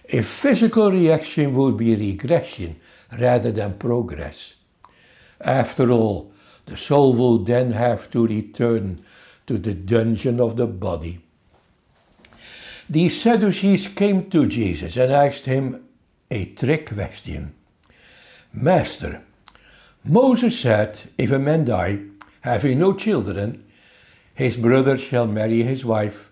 A 0.10 0.22
physical 0.22 0.92
reaction 0.92 1.54
would 1.54 1.78
be 1.78 1.96
regression 1.96 2.80
rather 3.20 3.52
than 3.52 3.78
progress. 3.78 4.54
After 5.42 5.92
all, 5.92 6.32
the 6.66 6.78
soul 6.78 7.14
will 7.14 7.40
then 7.40 7.72
have 7.72 8.10
to 8.12 8.26
return 8.26 9.04
to 9.48 9.58
the 9.58 9.74
dungeon 9.74 10.40
of 10.40 10.56
the 10.56 10.68
body. 10.68 11.20
The 12.90 13.10
Sadducees 13.10 13.90
came 13.90 14.30
to 14.30 14.48
Jesus 14.48 14.96
and 14.96 15.12
asked 15.12 15.46
him 15.46 15.86
a 16.32 16.46
trick 16.46 16.94
question. 16.94 17.54
Master, 18.54 19.24
Moses 20.06 20.58
said, 20.58 21.00
if 21.18 21.32
a 21.32 21.40
man 21.40 21.66
die, 21.66 22.00
having 22.42 22.80
no 22.80 22.94
children, 22.94 23.66
his 24.34 24.56
brother 24.56 24.98
shall 24.98 25.28
marry 25.28 25.64
his 25.64 25.84
wife 25.84 26.32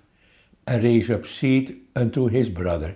and 0.66 0.84
raise 0.84 1.10
up 1.10 1.26
seed 1.26 1.82
unto 1.96 2.28
his 2.28 2.50
brother. 2.50 2.96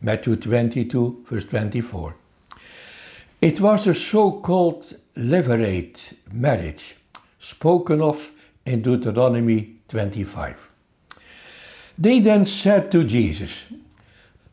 Matthew 0.00 0.36
22, 0.36 1.24
verse 1.28 1.44
24. 1.46 2.14
It 3.40 3.60
was 3.60 3.86
a 3.86 3.94
so 3.94 4.40
called 4.40 4.94
levirate 5.16 6.14
marriage 6.32 6.96
spoken 7.38 8.00
of 8.00 8.30
in 8.64 8.82
Deuteronomy 8.82 9.76
25. 9.88 10.70
They 11.96 12.20
then 12.20 12.44
said 12.44 12.92
to 12.92 13.02
Jesus, 13.02 13.72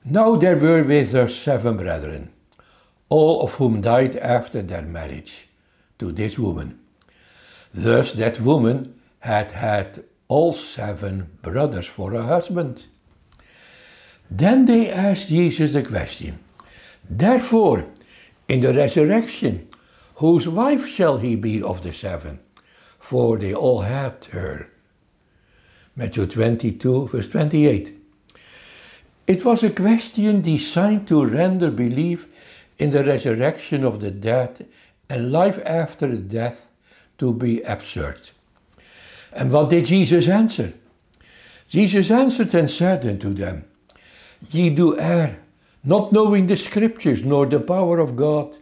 Now 0.03 0.35
there 0.35 0.57
were 0.57 0.83
with 0.83 1.13
us 1.13 1.35
seven 1.35 1.77
brethren, 1.77 2.31
all 3.09 3.43
of 3.43 3.55
whom 3.55 3.81
died 3.81 4.15
after 4.15 4.61
their 4.61 4.81
marriage 4.81 5.47
to 5.99 6.11
this 6.11 6.39
woman. 6.39 6.79
Thus 7.73 8.13
that 8.13 8.39
woman 8.39 8.99
had 9.19 9.51
had 9.51 10.03
all 10.27 10.53
seven 10.53 11.37
brothers 11.41 11.85
for 11.85 12.13
a 12.13 12.23
husband. 12.23 12.85
Then 14.29 14.65
they 14.65 14.89
asked 14.89 15.29
Jesus 15.29 15.74
the 15.74 15.84
question, 15.84 16.39
Therefore, 17.10 17.86
in 18.48 18.62
the 18.62 18.74
resurrection, 18.74 19.67
whose 20.15 20.48
wife 20.48 20.88
shall 20.88 21.17
he 21.17 21.36
be 21.36 21.62
of 21.62 21.84
the 21.84 21.94
seven? 21.94 22.39
For 23.00 23.38
they 23.38 23.53
all 23.53 23.82
had 23.82 24.25
her. 24.32 24.70
Matthew 25.96 26.25
22, 26.25 27.08
verse 27.08 27.29
28. 27.29 27.94
It 29.27 29.46
was 29.46 29.63
a 29.63 29.70
question 29.70 30.41
designed 30.41 31.08
to 31.08 31.25
render 31.25 31.72
belief 31.72 32.27
in 32.77 32.91
the 32.91 33.03
resurrection 33.03 33.84
of 33.84 34.01
the 34.01 34.12
dead 34.12 34.67
and 35.10 35.32
life 35.32 35.60
after 35.65 36.15
death 36.15 36.67
to 37.17 37.34
be 37.34 37.62
absurd. 37.62 38.32
And 39.32 39.51
what 39.51 39.70
did 39.70 39.86
Jesus 39.86 40.27
answer? 40.27 40.74
Jesus 41.67 42.12
answered 42.12 42.53
and 42.53 42.70
said 42.70 43.05
unto 43.05 43.34
them, 43.34 43.65
Ye 44.49 44.69
do 44.69 44.99
err, 44.99 45.39
not 45.83 46.11
knowing 46.11 46.47
the 46.47 46.57
Scriptures 46.57 47.23
nor 47.23 47.45
the 47.45 47.59
power 47.59 47.99
of 47.99 48.15
God. 48.15 48.57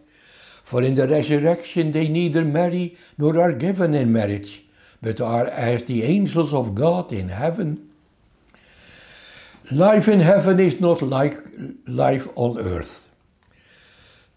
For 0.63 0.81
in 0.81 0.95
the 0.95 1.07
resurrection 1.07 1.91
they 1.91 2.07
neither 2.07 2.43
marry 2.43 2.97
nor 3.17 3.39
are 3.39 3.53
given 3.53 3.93
in 3.93 4.11
marriage, 4.11 4.63
but 5.01 5.21
are 5.21 5.47
as 5.47 5.83
the 5.83 6.03
angels 6.03 6.53
of 6.53 6.75
God 6.75 7.11
in 7.13 7.29
heaven. 7.29 7.89
Life 9.71 10.09
in 10.09 10.19
heaven 10.19 10.59
is 10.59 10.81
not 10.81 11.01
like 11.01 11.37
life 11.87 12.27
on 12.35 12.59
earth. 12.59 13.09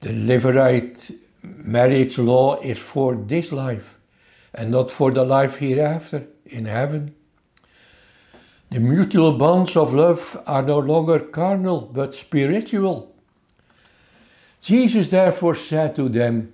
The 0.00 0.10
Levirate 0.10 1.16
marriage 1.42 2.18
law 2.18 2.60
is 2.60 2.78
for 2.78 3.16
this 3.16 3.50
life 3.50 3.96
and 4.54 4.70
not 4.70 4.90
for 4.90 5.10
the 5.10 5.24
life 5.24 5.56
hereafter 5.56 6.26
in 6.44 6.66
heaven. 6.66 7.15
The 8.70 8.80
mutual 8.80 9.32
bonds 9.32 9.76
of 9.76 9.94
love 9.94 10.42
are 10.46 10.62
no 10.62 10.78
longer 10.78 11.20
carnal 11.20 11.82
but 11.92 12.14
spiritual. 12.14 13.14
Jesus 14.60 15.10
therefore 15.10 15.54
said 15.54 15.94
to 15.96 16.08
them, 16.08 16.52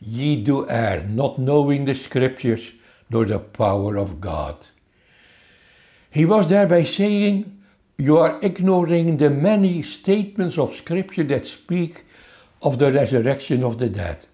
Ye 0.00 0.42
do 0.42 0.68
err, 0.70 1.02
not 1.02 1.38
knowing 1.38 1.84
the 1.84 1.94
Scriptures 1.94 2.72
nor 3.10 3.24
the 3.24 3.40
power 3.40 3.96
of 3.96 4.20
God. 4.20 4.56
He 6.10 6.24
was 6.24 6.48
thereby 6.48 6.84
saying, 6.84 7.60
You 7.98 8.18
are 8.18 8.38
ignoring 8.40 9.16
the 9.16 9.30
many 9.30 9.82
statements 9.82 10.56
of 10.56 10.74
Scripture 10.74 11.24
that 11.24 11.46
speak 11.46 12.04
of 12.62 12.78
the 12.78 12.92
resurrection 12.92 13.64
of 13.64 13.78
the 13.78 13.88
dead. 13.88 14.26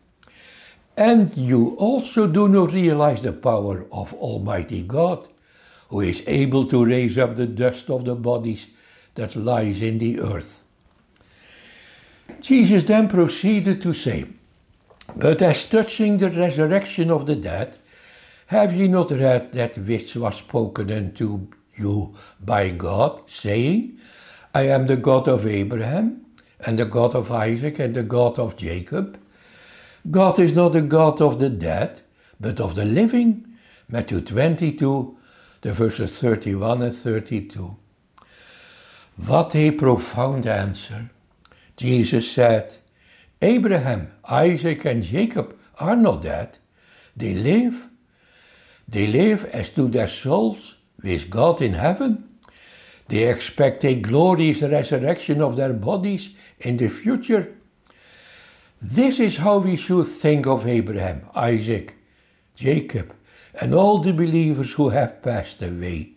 And 0.96 1.36
you 1.36 1.76
also 1.78 2.26
do 2.26 2.48
not 2.48 2.72
realize 2.72 3.22
the 3.22 3.32
power 3.32 3.86
of 3.92 4.14
Almighty 4.14 4.82
God, 4.82 5.26
who 5.88 6.00
is 6.00 6.24
able 6.26 6.66
to 6.66 6.84
raise 6.84 7.18
up 7.18 7.36
the 7.36 7.46
dust 7.46 7.90
of 7.90 8.04
the 8.04 8.14
bodies 8.14 8.68
that 9.14 9.36
lies 9.36 9.82
in 9.82 9.98
the 9.98 10.20
earth. 10.20 10.64
Jesus 12.40 12.84
then 12.84 13.08
proceeded 13.08 13.80
to 13.82 13.92
say, 13.92 14.26
But 15.14 15.42
as 15.42 15.68
touching 15.68 16.18
the 16.18 16.30
resurrection 16.30 17.10
of 17.10 17.26
the 17.26 17.36
dead, 17.36 17.78
have 18.46 18.74
ye 18.74 18.88
not 18.88 19.10
read 19.10 19.52
that 19.52 19.78
which 19.78 20.16
was 20.16 20.36
spoken 20.36 20.92
unto 20.92 21.48
you 21.76 22.14
by 22.40 22.70
God, 22.70 23.28
saying, 23.28 23.98
I 24.54 24.68
am 24.68 24.86
the 24.86 24.96
God 24.96 25.28
of 25.28 25.46
Abraham, 25.46 26.24
and 26.60 26.78
the 26.78 26.84
God 26.84 27.14
of 27.14 27.30
Isaac, 27.30 27.78
and 27.78 27.94
the 27.94 28.02
God 28.02 28.38
of 28.38 28.56
Jacob? 28.56 29.18
God 30.10 30.38
is 30.38 30.54
not 30.54 30.72
the 30.72 30.82
God 30.82 31.20
of 31.20 31.40
the 31.40 31.50
dead, 31.50 32.02
but 32.40 32.60
of 32.60 32.74
the 32.74 32.84
living. 32.84 33.44
Matthew 33.88 34.20
22, 34.20 35.15
the 35.66 35.72
verses 35.72 36.16
31 36.20 36.80
and 36.80 36.94
32. 36.94 37.76
What 39.16 39.56
a 39.56 39.72
profound 39.72 40.46
answer. 40.46 41.10
Jesus 41.76 42.30
said, 42.30 42.76
Abraham, 43.42 44.12
Isaac, 44.28 44.84
and 44.84 45.02
Jacob 45.02 45.58
are 45.80 45.96
not 45.96 46.22
dead. 46.22 46.58
They 47.16 47.34
live. 47.34 47.88
They 48.86 49.08
live 49.08 49.44
as 49.46 49.70
do 49.70 49.88
their 49.88 50.06
souls 50.06 50.76
with 51.02 51.30
God 51.30 51.60
in 51.60 51.74
heaven. 51.74 52.28
They 53.08 53.24
expect 53.24 53.84
a 53.84 53.96
glorious 53.96 54.62
resurrection 54.62 55.42
of 55.42 55.56
their 55.56 55.72
bodies 55.72 56.36
in 56.60 56.76
the 56.76 56.88
future. 56.88 57.56
This 58.80 59.18
is 59.18 59.38
how 59.38 59.58
we 59.58 59.74
should 59.74 60.06
think 60.06 60.46
of 60.46 60.64
Abraham, 60.64 61.28
Isaac, 61.34 61.96
Jacob, 62.54 63.15
and 63.60 63.74
all 63.74 63.98
the 63.98 64.12
believers 64.12 64.72
who 64.72 64.90
have 64.90 65.22
passed 65.22 65.62
away. 65.62 66.10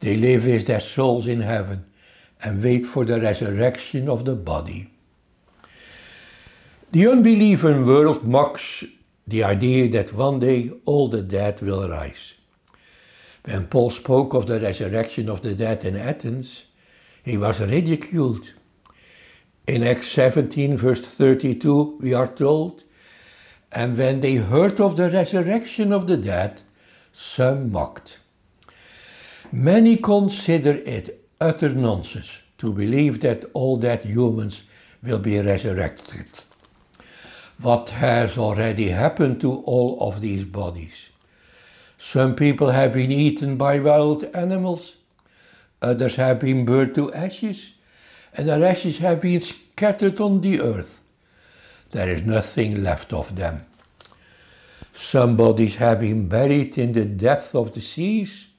They 0.00 0.16
live 0.16 0.46
with 0.46 0.66
their 0.66 0.80
souls 0.80 1.26
in 1.26 1.42
heaven 1.42 1.84
and 2.42 2.62
wait 2.62 2.86
for 2.86 3.04
the 3.04 3.20
resurrection 3.20 4.08
of 4.08 4.24
the 4.24 4.34
body. 4.34 4.90
The 6.92 7.06
unbelieving 7.06 7.86
world 7.86 8.24
mocks 8.26 8.84
the 9.26 9.44
idea 9.44 9.88
that 9.90 10.12
one 10.12 10.40
day 10.40 10.72
all 10.84 11.08
the 11.08 11.22
dead 11.22 11.60
will 11.62 11.88
rise. 11.88 12.34
When 13.44 13.66
Paul 13.68 13.90
spoke 13.90 14.34
of 14.34 14.46
the 14.46 14.58
resurrection 14.58 15.28
of 15.28 15.42
the 15.42 15.54
dead 15.54 15.84
in 15.84 15.96
Athens, 15.96 16.66
he 17.22 17.36
was 17.36 17.60
ridiculed. 17.60 18.52
In 19.66 19.84
Acts 19.84 20.08
17, 20.08 20.76
verse 20.76 21.00
32, 21.00 21.98
we 22.00 22.12
are 22.12 22.26
told, 22.26 22.82
And 23.72 23.96
when 23.96 24.20
they 24.20 24.34
heard 24.36 24.80
of 24.80 24.96
the 24.96 25.10
resurrection 25.10 25.92
of 25.92 26.06
the 26.06 26.16
dead, 26.16 26.62
some 27.12 27.70
mocked. 27.70 28.18
Many 29.52 29.96
consider 29.96 30.72
it 30.72 31.24
utter 31.40 31.70
nonsense 31.70 32.42
to 32.58 32.72
believe 32.72 33.20
that 33.20 33.44
all 33.52 33.76
dead 33.76 34.04
humans 34.04 34.64
will 35.02 35.18
be 35.18 35.40
resurrected. 35.40 36.26
What 37.60 37.90
has 37.90 38.38
already 38.38 38.88
happened 38.88 39.40
to 39.42 39.52
all 39.52 39.98
of 40.00 40.20
these 40.20 40.44
bodies? 40.44 41.10
Some 41.98 42.34
people 42.34 42.70
have 42.70 42.94
been 42.94 43.12
eaten 43.12 43.56
by 43.56 43.78
wild 43.78 44.24
animals, 44.34 44.96
others 45.82 46.16
have 46.16 46.40
been 46.40 46.64
burned 46.64 46.94
to 46.94 47.12
ashes, 47.12 47.74
and 48.34 48.48
their 48.48 48.64
ashes 48.64 48.98
have 48.98 49.20
been 49.20 49.40
scattered 49.40 50.20
on 50.20 50.40
the 50.40 50.60
earth. 50.60 50.99
There 51.90 52.08
is 52.08 52.22
nothing 52.22 52.82
left 52.82 53.12
of 53.12 53.34
them. 53.36 53.66
Some 54.92 55.36
bodies 55.36 55.76
have 55.76 56.00
been 56.00 56.28
buried 56.28 56.78
in 56.78 56.92
the 56.92 57.04
depth 57.04 57.54
of 57.54 57.72
the 57.72 57.80
seas, 57.80 58.50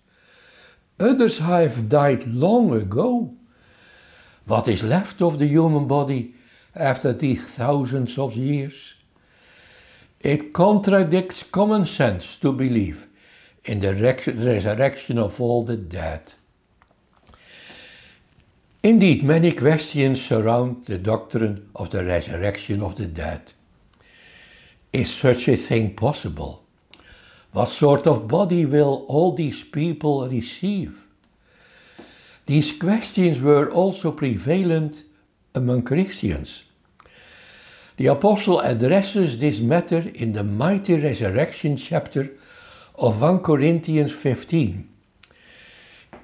Others 1.02 1.40
have 1.40 1.90
died 1.90 2.28
long 2.28 2.72
ago. 2.76 3.34
What 4.46 4.68
is 4.68 4.84
left 4.84 5.20
of 5.20 5.40
the 5.40 5.48
human 5.48 5.88
body 5.88 6.36
after 6.76 7.12
these 7.12 7.44
thousands 7.44 8.20
of 8.20 8.36
years? 8.36 8.94
It 10.20 10.54
contradicts 10.54 11.42
common 11.42 11.86
sense 11.86 12.36
to 12.38 12.54
believe 12.54 13.08
in 13.66 13.80
the 13.80 13.96
resurrection 13.96 15.18
of 15.18 15.42
all 15.42 15.64
the 15.64 15.78
dead. 15.78 16.34
Indeed, 18.84 19.24
many 19.24 19.52
questions 19.52 20.26
surround 20.26 20.86
the 20.88 20.98
doctrine 20.98 21.70
of 21.76 21.92
the 21.92 22.04
resurrection 22.04 22.82
of 22.82 22.96
the 22.96 23.06
dead. 23.06 23.54
Is 24.92 25.14
such 25.14 25.48
a 25.48 25.56
thing 25.56 25.94
possible? 25.94 26.64
What 27.52 27.70
sort 27.70 28.08
of 28.08 28.28
body 28.28 28.66
will 28.66 29.06
all 29.08 29.34
these 29.34 29.64
people 29.64 30.28
receive? 30.28 31.00
These 32.48 32.80
questions 32.80 33.40
were 33.40 33.70
also 33.70 34.14
prevalent 34.14 35.04
among 35.54 35.84
Christians. 35.84 36.64
The 37.98 38.08
Apostle 38.08 38.62
addresses 38.62 39.38
this 39.38 39.60
matter 39.60 40.12
in 40.16 40.34
the 40.34 40.44
mighty 40.44 40.96
resurrection 40.96 41.78
chapter 41.78 42.32
of 42.96 43.22
1 43.22 43.40
Corinthians 43.42 44.12
15. 44.12 44.91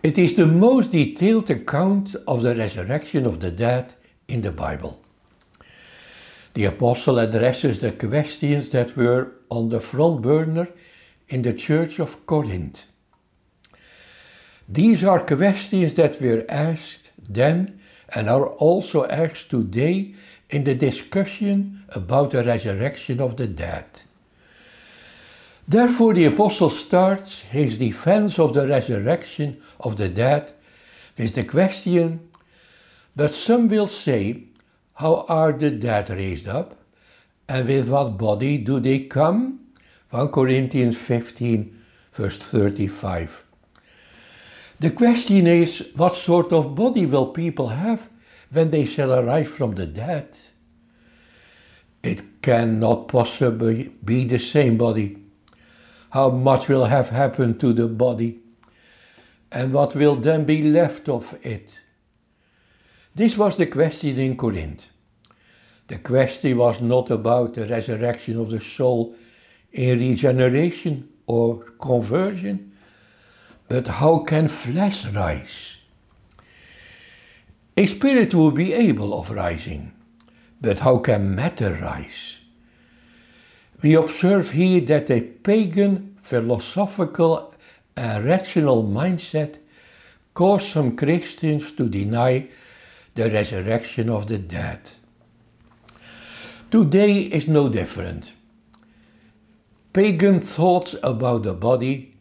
It 0.03 0.17
is 0.19 0.35
the 0.35 0.45
most 0.45 0.91
detailed 0.91 1.49
account 1.49 2.15
of 2.27 2.43
the 2.43 2.55
resurrection 2.55 3.25
of 3.25 3.39
the 3.39 3.49
dead 3.49 3.95
in 4.27 4.41
the 4.41 4.51
Bible. 4.51 5.01
The 6.53 6.65
Apostle 6.65 7.17
addresses 7.19 7.79
the 7.79 7.91
questions 7.91 8.69
that 8.71 8.95
were 8.95 9.31
on 9.49 9.69
the 9.69 9.79
front 9.79 10.21
burner 10.21 10.67
in 11.29 11.41
the 11.41 11.53
Church 11.53 11.99
of 11.99 12.25
Corinth. 12.27 12.85
These 14.69 15.03
are 15.03 15.19
questions 15.19 15.95
that 15.95 16.21
were 16.21 16.45
asked 16.47 17.11
then 17.17 17.79
and 18.13 18.29
are 18.29 18.47
also 18.47 19.05
asked 19.07 19.49
today 19.49 20.13
in 20.49 20.63
the 20.63 20.75
discussion 20.75 21.83
about 21.89 22.31
the 22.31 22.43
resurrection 22.43 23.19
of 23.19 23.37
the 23.37 23.47
dead. 23.47 23.85
Therefore, 25.67 26.13
the 26.13 26.25
Apostle 26.25 26.69
starts 26.69 27.41
his 27.41 27.77
defense 27.77 28.39
of 28.39 28.53
the 28.53 28.65
resurrection 28.65 29.61
of 29.79 29.97
the 29.97 30.07
dead 30.07 30.53
with 31.17 31.35
the 31.35 31.43
question 31.43 32.29
But 33.15 33.31
some 33.31 33.67
will 33.67 33.87
say, 33.87 34.43
How 34.95 35.25
are 35.27 35.51
the 35.51 35.71
dead 35.71 36.09
raised 36.09 36.47
up? 36.47 36.77
And 37.49 37.67
with 37.67 37.89
what 37.89 38.17
body 38.17 38.57
do 38.57 38.79
they 38.79 38.99
come? 38.99 39.59
1 40.11 40.29
Corinthians 40.29 40.97
15, 40.97 41.77
verse 42.13 42.37
35. 42.37 43.43
The 44.79 44.91
question 44.91 45.47
is 45.47 45.91
what 45.95 46.15
sort 46.15 46.53
of 46.53 46.75
body 46.75 47.05
will 47.05 47.27
people 47.27 47.69
have 47.69 48.09
when 48.51 48.69
they 48.69 48.85
shall 48.85 49.11
arise 49.11 49.47
from 49.47 49.75
the 49.75 49.87
dead? 49.87 50.37
It 52.03 52.41
cannot 52.41 53.07
possibly 53.07 53.91
be 54.05 54.23
the 54.23 54.39
same 54.39 54.77
body. 54.77 55.26
How 56.11 56.29
much 56.29 56.69
will 56.69 56.85
have 56.85 57.09
happened 57.09 57.59
to 57.59 57.73
the 57.73 57.87
body? 57.87 58.39
And 59.51 59.73
what 59.73 59.95
will 59.95 60.15
then 60.15 60.45
be 60.45 60.61
left 60.61 61.09
of 61.09 61.37
it? 61.43 61.79
This 63.15 63.37
was 63.37 63.57
the 63.57 63.65
question 63.65 64.19
in 64.19 64.37
Corinth. 64.37 64.89
The 65.87 65.97
question 65.99 66.57
was 66.57 66.81
not 66.81 67.09
about 67.09 67.53
the 67.53 67.65
resurrection 67.65 68.39
of 68.39 68.49
the 68.49 68.59
soul 68.59 69.15
in 69.71 69.99
regeneration 69.99 71.09
or 71.25 71.63
conversion, 71.79 72.73
But 73.69 73.87
how 73.87 74.19
can 74.19 74.47
flesh 74.47 75.05
rise? 75.07 75.77
A 77.75 77.85
spirit 77.85 78.33
will 78.33 78.51
be 78.51 78.73
able 78.73 79.13
of 79.19 79.29
rising, 79.29 79.91
but 80.61 80.79
how 80.79 80.99
can 80.99 81.35
matter 81.35 81.77
rise? 81.81 82.36
We 83.81 83.93
observe 83.93 84.51
here 84.51 84.81
that 84.81 85.11
a 85.11 85.21
pagan 85.21 86.17
philosophical 86.21 87.53
and 87.95 88.25
rational 88.25 88.83
mindset 88.83 89.57
caused 90.33 90.67
some 90.67 90.95
Christians 90.95 91.71
to 91.73 91.87
deny 91.87 92.47
the 93.13 93.29
resurrection 93.29 94.09
of 94.09 94.27
the 94.27 94.39
dead. 94.39 94.81
Today 96.71 97.21
is 97.21 97.47
no 97.47 97.69
different. 97.69 98.33
Pagan 99.93 100.39
thoughts 100.41 100.95
about 101.01 101.43
the 101.43 101.53
body, 101.53 102.15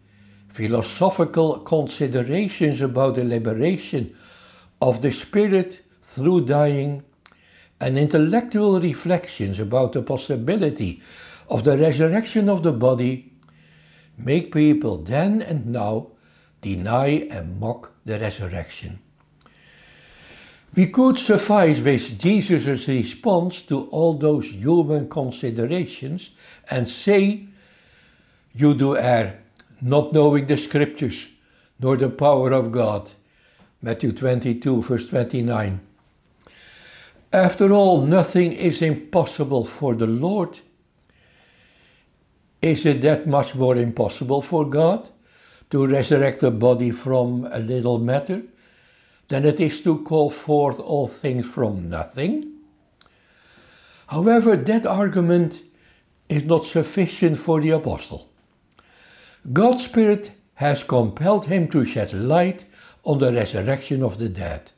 philosophical 0.49 1.59
considerations 1.61 2.81
about 2.81 3.17
the 3.17 3.25
liberation 3.25 4.15
of 4.81 5.03
the 5.03 5.11
spirit 5.11 5.83
through 6.03 6.47
dying, 6.47 7.03
and 7.81 7.99
intellectual 7.99 8.81
reflections 8.81 9.61
about 9.61 9.93
the 9.93 10.03
possibility 10.03 11.03
of 11.49 11.65
the 11.65 11.79
resurrection 11.79 12.49
of 12.49 12.63
the 12.63 12.73
body 12.73 13.33
make 14.19 14.53
people 14.53 14.99
then 14.99 15.43
and 15.43 15.67
now 15.67 16.09
deny 16.63 17.29
and 17.31 17.61
mock 17.61 17.93
the 18.05 18.19
resurrection. 18.19 18.99
We 20.75 20.89
could 20.89 21.19
suffice 21.19 21.81
with 21.81 22.19
Jesus' 22.19 22.87
response 22.87 23.63
to 23.63 23.87
all 23.87 24.19
those 24.19 24.51
human 24.51 25.09
considerations 25.09 26.31
and 26.69 26.87
say, 26.87 27.47
You 28.55 28.75
do 28.75 28.97
err, 28.97 29.43
not 29.81 30.13
knowing 30.13 30.47
the 30.47 30.59
scriptures, 30.59 31.29
nor 31.81 31.97
the 31.97 32.11
power 32.11 32.53
of 32.53 32.73
God. 32.73 33.11
Matthew 33.81 34.13
22, 34.13 34.83
verse 34.83 35.09
29. 35.09 35.81
After 37.33 37.73
all, 37.73 38.03
nothing 38.03 38.53
is 38.53 38.83
impossible 38.83 39.65
for 39.65 39.95
the 39.95 40.07
Lord. 40.07 40.61
Is 42.63 42.87
it 42.87 43.03
that 43.03 43.27
much 43.27 43.55
more 43.55 43.77
impossible 43.77 44.43
for 44.43 44.69
God 44.69 45.09
to 45.71 45.87
resurrect 45.87 46.43
a 46.43 46.51
body 46.51 46.91
from 46.91 47.47
a 47.51 47.59
little 47.59 47.99
matter 47.99 48.43
than 49.29 49.45
it 49.45 49.61
is 49.61 49.83
to 49.83 50.03
call 50.03 50.31
forth 50.31 50.81
all 50.81 51.09
things 51.09 51.47
from 51.47 51.91
nothing? 51.91 52.53
However, 54.07 54.57
that 54.57 54.87
argument 54.87 55.63
is 56.29 56.45
not 56.45 56.65
sufficient 56.65 57.39
for 57.39 57.61
the 57.61 57.71
apostle. 57.71 58.29
God's 59.53 59.85
Spirit 59.85 60.33
has 60.55 60.83
compelled 60.83 61.47
him 61.47 61.69
to 61.69 61.85
shed 61.85 62.13
light 62.13 62.65
on 63.05 63.19
the 63.19 63.33
resurrection 63.33 64.03
of 64.03 64.19
the 64.19 64.29
dead, 64.29 64.71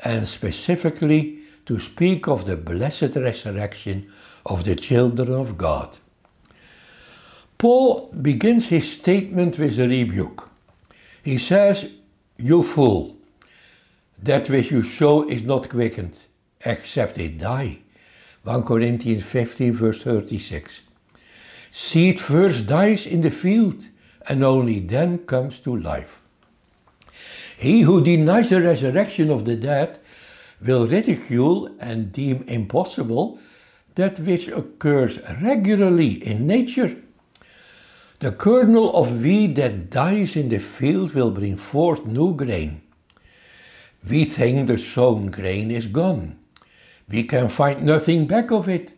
and 0.00 0.26
specifically 0.26 1.40
to 1.66 1.78
speak 1.78 2.26
of 2.26 2.46
the 2.46 2.56
blessed 2.56 3.14
resurrection 3.16 4.10
of 4.46 4.64
the 4.64 4.74
children 4.74 5.32
of 5.32 5.56
God. 5.56 5.98
Paul 7.64 8.10
begins 8.20 8.68
his 8.68 8.92
statement 8.92 9.58
with 9.58 9.78
a 9.78 9.88
rebuke. 9.88 10.50
He 11.22 11.38
says, 11.38 11.94
You 12.36 12.62
fool, 12.62 13.16
that 14.22 14.50
which 14.50 14.70
you 14.70 14.82
sow 14.82 15.26
is 15.26 15.44
not 15.44 15.70
quickened, 15.70 16.18
except 16.62 17.16
it 17.16 17.38
die. 17.38 17.78
1 18.42 18.64
Corinthians 18.64 19.24
15, 19.24 19.72
verse 19.72 20.02
36. 20.02 20.82
Seed 21.70 22.20
first 22.20 22.66
dies 22.66 23.06
in 23.06 23.22
the 23.22 23.30
field, 23.30 23.84
and 24.28 24.44
only 24.44 24.80
then 24.80 25.20
comes 25.20 25.58
to 25.60 25.74
life. 25.74 26.20
He 27.56 27.80
who 27.80 28.04
denies 28.04 28.50
the 28.50 28.60
resurrection 28.60 29.30
of 29.30 29.46
the 29.46 29.56
dead 29.56 30.00
will 30.60 30.86
ridicule 30.86 31.70
and 31.80 32.12
deem 32.12 32.44
impossible 32.46 33.38
that 33.94 34.20
which 34.20 34.48
occurs 34.48 35.18
regularly 35.40 36.22
in 36.22 36.46
nature 36.46 36.94
the 38.24 38.32
kernel 38.32 38.90
of 38.96 39.22
wheat 39.22 39.54
that 39.56 39.90
dies 39.90 40.34
in 40.34 40.48
the 40.48 40.58
field 40.58 41.12
will 41.12 41.30
bring 41.30 41.58
forth 41.58 42.06
new 42.06 42.34
grain. 42.34 42.80
We 44.08 44.24
think 44.24 44.66
the 44.66 44.78
sown 44.78 45.26
grain 45.30 45.70
is 45.70 45.88
gone. 45.88 46.38
We 47.06 47.24
can 47.24 47.50
find 47.50 47.84
nothing 47.84 48.26
back 48.26 48.50
of 48.50 48.66
it, 48.66 48.94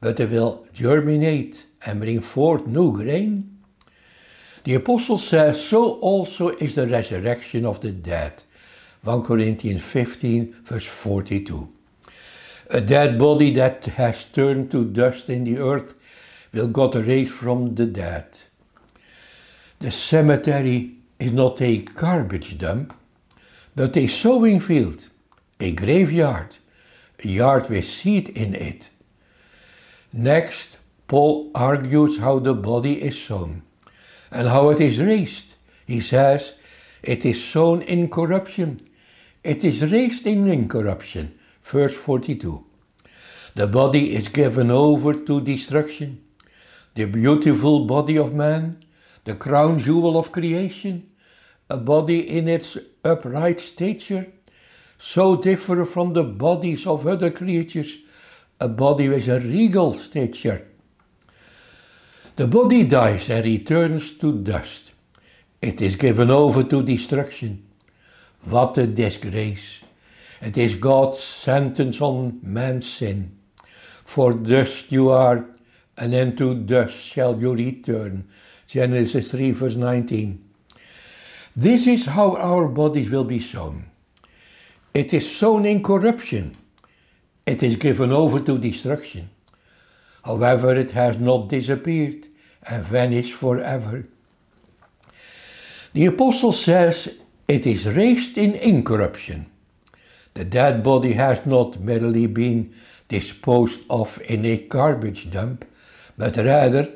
but 0.00 0.18
it 0.20 0.30
will 0.30 0.66
germinate 0.72 1.66
and 1.84 2.00
bring 2.00 2.22
forth 2.22 2.66
new 2.66 2.92
grain. 2.92 3.58
The 4.64 4.76
apostle 4.76 5.18
says, 5.18 5.62
so 5.62 6.00
also 6.00 6.48
is 6.48 6.76
the 6.76 6.88
resurrection 6.88 7.66
of 7.66 7.82
the 7.82 7.92
dead. 7.92 8.42
1 9.02 9.22
Corinthians 9.22 9.84
15, 9.84 10.62
verse 10.64 10.86
42. 10.86 11.68
A 12.70 12.80
dead 12.80 13.18
body 13.18 13.52
that 13.52 13.84
has 13.84 14.24
turned 14.24 14.70
to 14.70 14.86
dust 14.86 15.28
in 15.28 15.44
the 15.44 15.58
earth 15.58 15.94
will 16.54 16.68
God 16.68 16.94
raise 16.94 17.30
from 17.30 17.74
the 17.74 17.84
dead. 17.84 18.28
The 19.78 19.90
cemetery 19.90 20.96
is 21.18 21.32
not 21.32 21.60
a 21.60 21.78
garbage 21.78 22.58
dump, 22.58 22.94
but 23.74 23.96
a 23.96 24.06
sowing 24.06 24.60
field, 24.60 25.08
a 25.60 25.72
graveyard, 25.72 26.56
a 27.22 27.28
yard 27.28 27.68
with 27.68 27.84
seed 27.84 28.30
in 28.30 28.54
it. 28.54 28.88
Next, 30.12 30.78
Paul 31.08 31.50
argues 31.54 32.18
how 32.18 32.38
the 32.38 32.54
body 32.54 33.02
is 33.02 33.22
sown 33.22 33.62
and 34.30 34.48
how 34.48 34.70
it 34.70 34.80
is 34.80 34.98
raised. 34.98 35.54
He 35.86 36.00
says, 36.00 36.58
It 37.02 37.24
is 37.24 37.44
sown 37.44 37.82
in 37.82 38.08
corruption, 38.08 38.88
it 39.44 39.62
is 39.62 39.82
raised 39.82 40.26
in 40.26 40.48
incorruption. 40.48 41.38
Verse 41.62 41.94
42. 41.94 42.64
The 43.54 43.66
body 43.66 44.14
is 44.14 44.28
given 44.28 44.70
over 44.70 45.14
to 45.14 45.40
destruction. 45.40 46.24
The 46.94 47.04
beautiful 47.04 47.86
body 47.86 48.16
of 48.16 48.34
man 48.34 48.84
the 49.26 49.34
crown 49.34 49.78
jewel 49.78 50.16
of 50.16 50.32
creation, 50.32 51.10
a 51.68 51.76
body 51.76 52.20
in 52.20 52.48
its 52.48 52.78
upright 53.04 53.60
stature, 53.60 54.28
so 54.98 55.36
different 55.36 55.88
from 55.88 56.12
the 56.12 56.22
bodies 56.22 56.86
of 56.86 57.06
other 57.06 57.30
creatures, 57.30 57.98
a 58.60 58.68
body 58.68 59.08
with 59.08 59.28
a 59.28 59.40
regal 59.40 59.94
stature. 59.94 60.66
The 62.36 62.46
body 62.46 62.84
dies 62.84 63.28
and 63.28 63.44
returns 63.44 64.16
to 64.18 64.32
dust. 64.32 64.92
It 65.60 65.82
is 65.82 65.96
given 65.96 66.30
over 66.30 66.62
to 66.62 66.82
destruction. 66.82 67.66
What 68.44 68.78
a 68.78 68.86
disgrace! 68.86 69.80
It 70.40 70.56
is 70.56 70.76
God's 70.76 71.20
sentence 71.20 72.00
on 72.00 72.38
man's 72.42 72.88
sin. 72.88 73.38
For 74.04 74.34
dust 74.34 74.92
you 74.92 75.08
are, 75.10 75.46
and 75.96 76.14
into 76.14 76.54
dust 76.54 77.00
shall 77.00 77.40
you 77.40 77.54
return. 77.54 78.28
Genesis 78.66 79.30
3, 79.30 79.52
verse 79.52 79.76
19. 79.76 80.42
This 81.54 81.86
is 81.86 82.06
how 82.06 82.36
our 82.36 82.68
bodies 82.68 83.10
will 83.10 83.24
be 83.24 83.40
sown. 83.40 83.86
It 84.92 85.14
is 85.14 85.34
sown 85.34 85.64
in 85.64 85.82
corruption. 85.82 86.56
It 87.46 87.62
is 87.62 87.76
given 87.76 88.12
over 88.12 88.40
to 88.40 88.58
destruction. 88.58 89.30
However, 90.24 90.74
it 90.74 90.90
has 90.92 91.18
not 91.18 91.48
disappeared 91.48 92.26
and 92.64 92.84
vanished 92.84 93.32
forever. 93.32 94.06
The 95.92 96.06
apostle 96.06 96.52
says 96.52 97.18
it 97.46 97.66
is 97.66 97.86
raised 97.86 98.36
in 98.36 98.54
incorruption. 98.54 99.46
The 100.34 100.44
dead 100.44 100.82
body 100.82 101.12
has 101.12 101.46
not 101.46 101.80
merely 101.80 102.26
been 102.26 102.74
disposed 103.08 103.82
of 103.88 104.20
in 104.22 104.44
a 104.44 104.58
garbage 104.58 105.30
dump, 105.30 105.64
but 106.18 106.36
rather 106.36 106.90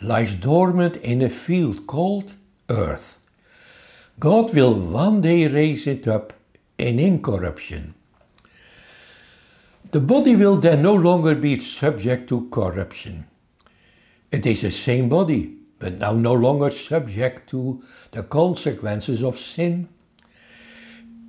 lies 0.00 0.34
dormant 0.34 0.96
in 0.96 1.22
a 1.22 1.30
field 1.30 1.86
called 1.86 2.34
earth. 2.68 3.18
God 4.18 4.54
will 4.54 4.74
one 4.74 5.20
day 5.20 5.46
raise 5.46 5.86
it 5.86 6.08
up 6.08 6.32
in 6.78 6.98
incorruption. 6.98 7.94
The 9.92 10.00
body 10.00 10.36
will 10.36 10.56
then 10.56 10.82
no 10.82 10.94
longer 10.94 11.34
be 11.34 11.58
subject 11.58 12.28
to 12.28 12.48
corruption. 12.50 13.26
It 14.30 14.46
is 14.46 14.62
the 14.62 14.70
same 14.70 15.08
body, 15.08 15.56
but 15.78 15.98
now 15.98 16.12
no 16.12 16.32
longer 16.32 16.70
subject 16.70 17.48
to 17.50 17.82
the 18.12 18.22
consequences 18.22 19.24
of 19.24 19.38
sin. 19.38 19.88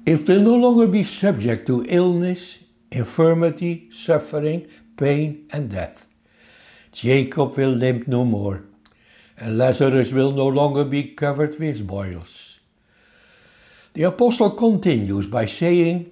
It 0.05 0.27
will 0.27 0.41
no 0.41 0.55
longer 0.55 0.87
be 0.87 1.03
subject 1.03 1.65
to 1.67 1.85
illness, 1.87 2.59
infirmity, 2.91 3.89
suffering, 3.91 4.67
pain, 4.97 5.47
and 5.51 5.69
death. 5.69 6.07
Jacob 6.91 7.57
will 7.57 7.71
limp 7.71 8.07
no 8.07 8.25
more, 8.25 8.63
and 9.37 9.57
Lazarus 9.57 10.11
will 10.11 10.31
no 10.31 10.47
longer 10.47 10.83
be 10.83 11.03
covered 11.03 11.59
with 11.59 11.87
boils. 11.87 12.59
The 13.93 14.03
apostle 14.03 14.51
continues 14.51 15.27
by 15.27 15.45
saying, 15.45 16.11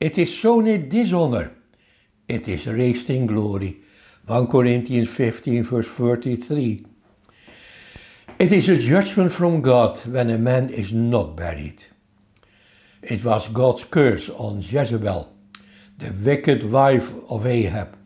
It 0.00 0.18
is 0.18 0.38
sown 0.38 0.66
in 0.66 0.88
dishonor, 0.88 1.52
it 2.28 2.48
is 2.48 2.66
raised 2.66 3.10
in 3.10 3.26
glory. 3.26 3.80
1 4.26 4.46
Corinthians 4.46 5.08
15, 5.08 5.62
verse 5.64 5.88
33. 5.88 6.84
It 8.38 8.52
is 8.52 8.68
a 8.68 8.76
judgment 8.76 9.32
from 9.32 9.62
God 9.62 9.98
when 10.06 10.30
a 10.30 10.38
man 10.38 10.70
is 10.70 10.92
not 10.92 11.34
buried. 11.34 11.84
It 13.02 13.24
was 13.24 13.48
God's 13.48 13.84
curse 13.84 14.28
on 14.30 14.60
Jezebel, 14.60 15.32
the 15.98 16.10
wicked 16.10 16.70
wife 16.70 17.12
of 17.28 17.46
Ahab. 17.46 17.97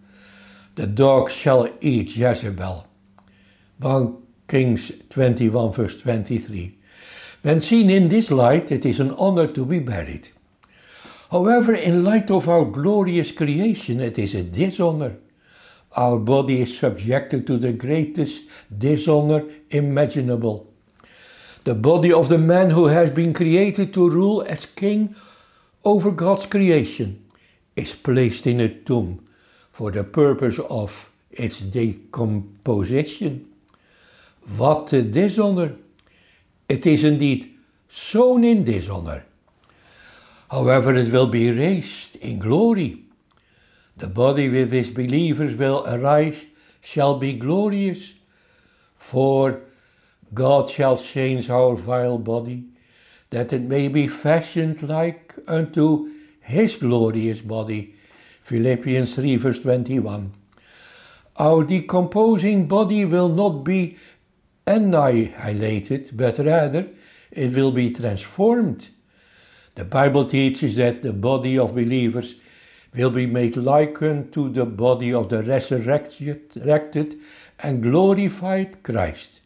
The 0.75 0.87
dogs 0.87 1.33
shall 1.35 1.69
eat 1.83 2.17
Jezebel. 2.17 2.87
1 3.81 4.17
Kings 4.49 4.91
21, 5.11 5.73
verse 5.73 6.01
23. 6.01 6.79
When 7.43 7.61
seen 7.61 7.91
in 7.91 8.09
this 8.09 8.31
light, 8.31 8.73
it 8.73 8.87
is 8.87 8.99
an 8.99 9.11
honor 9.13 9.47
to 9.49 9.67
be 9.67 9.81
buried. 9.81 10.31
However, 11.31 11.75
in 11.75 12.05
light 12.05 12.31
of 12.31 12.49
our 12.49 12.65
glorious 12.65 13.33
creation, 13.33 14.01
it 14.01 14.19
is 14.19 14.35
a 14.35 14.43
dishonor. 14.43 15.17
Our 15.95 16.19
body 16.19 16.63
is 16.63 16.79
subjected 16.79 17.47
to 17.49 17.59
the 17.59 17.73
greatest 17.73 18.49
dishonor 18.77 19.45
imaginable. 19.69 20.73
The 21.65 21.75
body 21.75 22.13
of 22.13 22.31
the 22.31 22.39
man 22.39 22.71
who 22.71 22.87
has 22.87 23.11
been 23.11 23.35
created 23.35 23.93
to 23.93 24.09
rule 24.09 24.43
as 24.49 24.65
king 24.65 25.15
over 25.85 26.11
God's 26.11 26.47
creation 26.47 27.23
is 27.77 27.95
placed 27.95 28.47
in 28.47 28.61
a 28.61 28.69
tomb 28.69 29.27
for 29.73 29.91
the 29.91 30.05
purpose 30.05 30.59
of 30.59 31.11
its 31.31 31.61
decomposition. 31.61 33.49
What 34.57 34.93
a 34.93 35.03
dishonor! 35.03 35.77
It 36.69 36.87
is 36.87 37.05
indeed 37.05 37.55
sown 37.89 38.45
in 38.45 38.65
dishonor. 38.65 39.25
However, 40.51 40.95
it 40.95 41.11
will 41.11 41.27
be 41.27 41.51
raised 41.51 42.17
in 42.17 42.39
glory. 42.39 43.05
The 43.97 44.09
body 44.09 44.49
with 44.49 44.73
which 44.73 44.95
believers 44.95 45.55
will 45.55 45.85
arise 45.87 46.45
shall 46.81 47.19
be 47.19 47.33
glorious, 47.33 48.15
for 48.99 49.61
God 50.35 50.69
shall 50.69 50.97
change 50.97 51.49
our 51.49 51.77
vile 51.77 52.19
body, 52.19 52.65
that 53.31 53.53
it 53.53 53.63
may 53.63 53.89
be 53.89 54.09
fashioned 54.09 54.83
like 54.83 55.35
unto 55.47 56.11
his 56.41 56.77
glorious 56.77 57.41
body. 57.41 57.95
Philippians 58.43 59.15
3, 59.15 59.37
verse 59.37 59.61
21. 59.61 60.33
Our 61.37 61.65
decomposing 61.65 62.67
body 62.67 63.05
will 63.05 63.29
not 63.29 63.65
be 63.65 63.97
annihilated, 64.67 66.11
but 66.17 66.39
rather 66.39 66.89
it 67.31 67.55
will 67.55 67.73
be 67.73 67.91
transformed. 67.91 68.91
The 69.75 69.85
Bible 69.85 70.27
teaches 70.27 70.77
that 70.77 71.03
the 71.03 71.13
body 71.13 71.59
of 71.59 71.75
believers 71.75 72.35
will 72.95 73.11
be 73.11 73.27
made 73.27 73.57
like 73.57 74.03
unto 74.03 74.53
the 74.53 74.67
body 74.67 75.15
of 75.15 75.31
the 75.31 75.43
resurrected 75.43 77.19
and 77.59 77.83
glorified 77.83 78.83
Christ. 78.83 79.41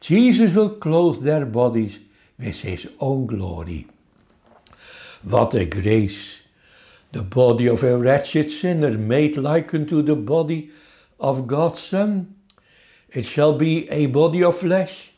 Jesus 0.00 0.52
will 0.52 0.70
clothe 0.70 1.22
their 1.22 1.46
bodies 1.46 2.00
with 2.38 2.60
his 2.62 2.88
own 2.98 3.26
glory. 3.26 3.86
What 5.22 5.54
a 5.54 5.64
grace! 5.64 6.41
The 7.12 7.22
body 7.22 7.66
of 7.66 7.82
a 7.82 7.98
wretched 7.98 8.50
sinner 8.50 8.96
made 8.96 9.36
like 9.36 9.74
unto 9.74 10.00
the 10.00 10.16
body 10.16 10.70
of 11.20 11.46
God's 11.46 11.80
Son. 11.80 12.34
It 13.10 13.26
shall 13.26 13.52
be 13.52 13.88
a 13.90 14.06
body 14.06 14.42
of 14.42 14.56
flesh, 14.56 15.12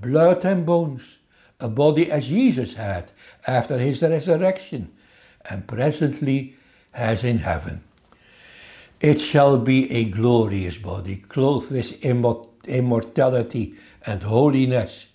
blood 0.00 0.44
and 0.44 0.64
bones, 0.64 1.18
a 1.58 1.68
body 1.68 2.10
as 2.10 2.28
Jesus 2.28 2.74
had 2.74 3.10
after 3.46 3.78
his 3.78 4.00
resurrection, 4.00 4.92
and 5.44 5.66
presently 5.66 6.54
has 6.92 7.24
in 7.24 7.38
heaven. 7.40 7.82
It 9.00 9.18
shall 9.20 9.58
be 9.58 9.90
a 9.90 10.04
glorious 10.04 10.76
body, 10.78 11.16
clothed 11.16 11.72
with 11.72 12.04
immortality 12.04 13.74
and 14.06 14.22
holiness. 14.22 15.08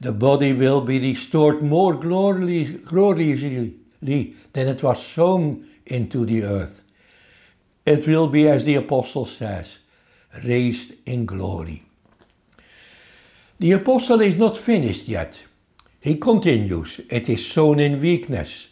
The 0.00 0.12
body 0.12 0.54
will 0.54 0.80
be 0.80 0.98
restored 0.98 1.62
more 1.62 1.94
gloriously 1.94 3.74
than 4.04 4.68
it 4.68 4.82
was 4.82 5.04
sown 5.04 5.66
into 5.86 6.24
the 6.24 6.44
earth. 6.44 6.84
It 7.86 8.06
will 8.06 8.28
be, 8.28 8.48
as 8.48 8.64
the 8.64 8.76
apostle 8.76 9.24
says, 9.24 9.78
raised 10.42 10.94
in 11.06 11.26
glory. 11.26 11.82
The 13.58 13.72
apostle 13.72 14.20
is 14.20 14.36
not 14.36 14.58
finished 14.58 15.08
yet. 15.08 15.44
He 16.00 16.16
continues, 16.16 17.00
it 17.08 17.28
is 17.28 17.46
sown 17.46 17.80
in 17.80 18.00
weakness, 18.00 18.68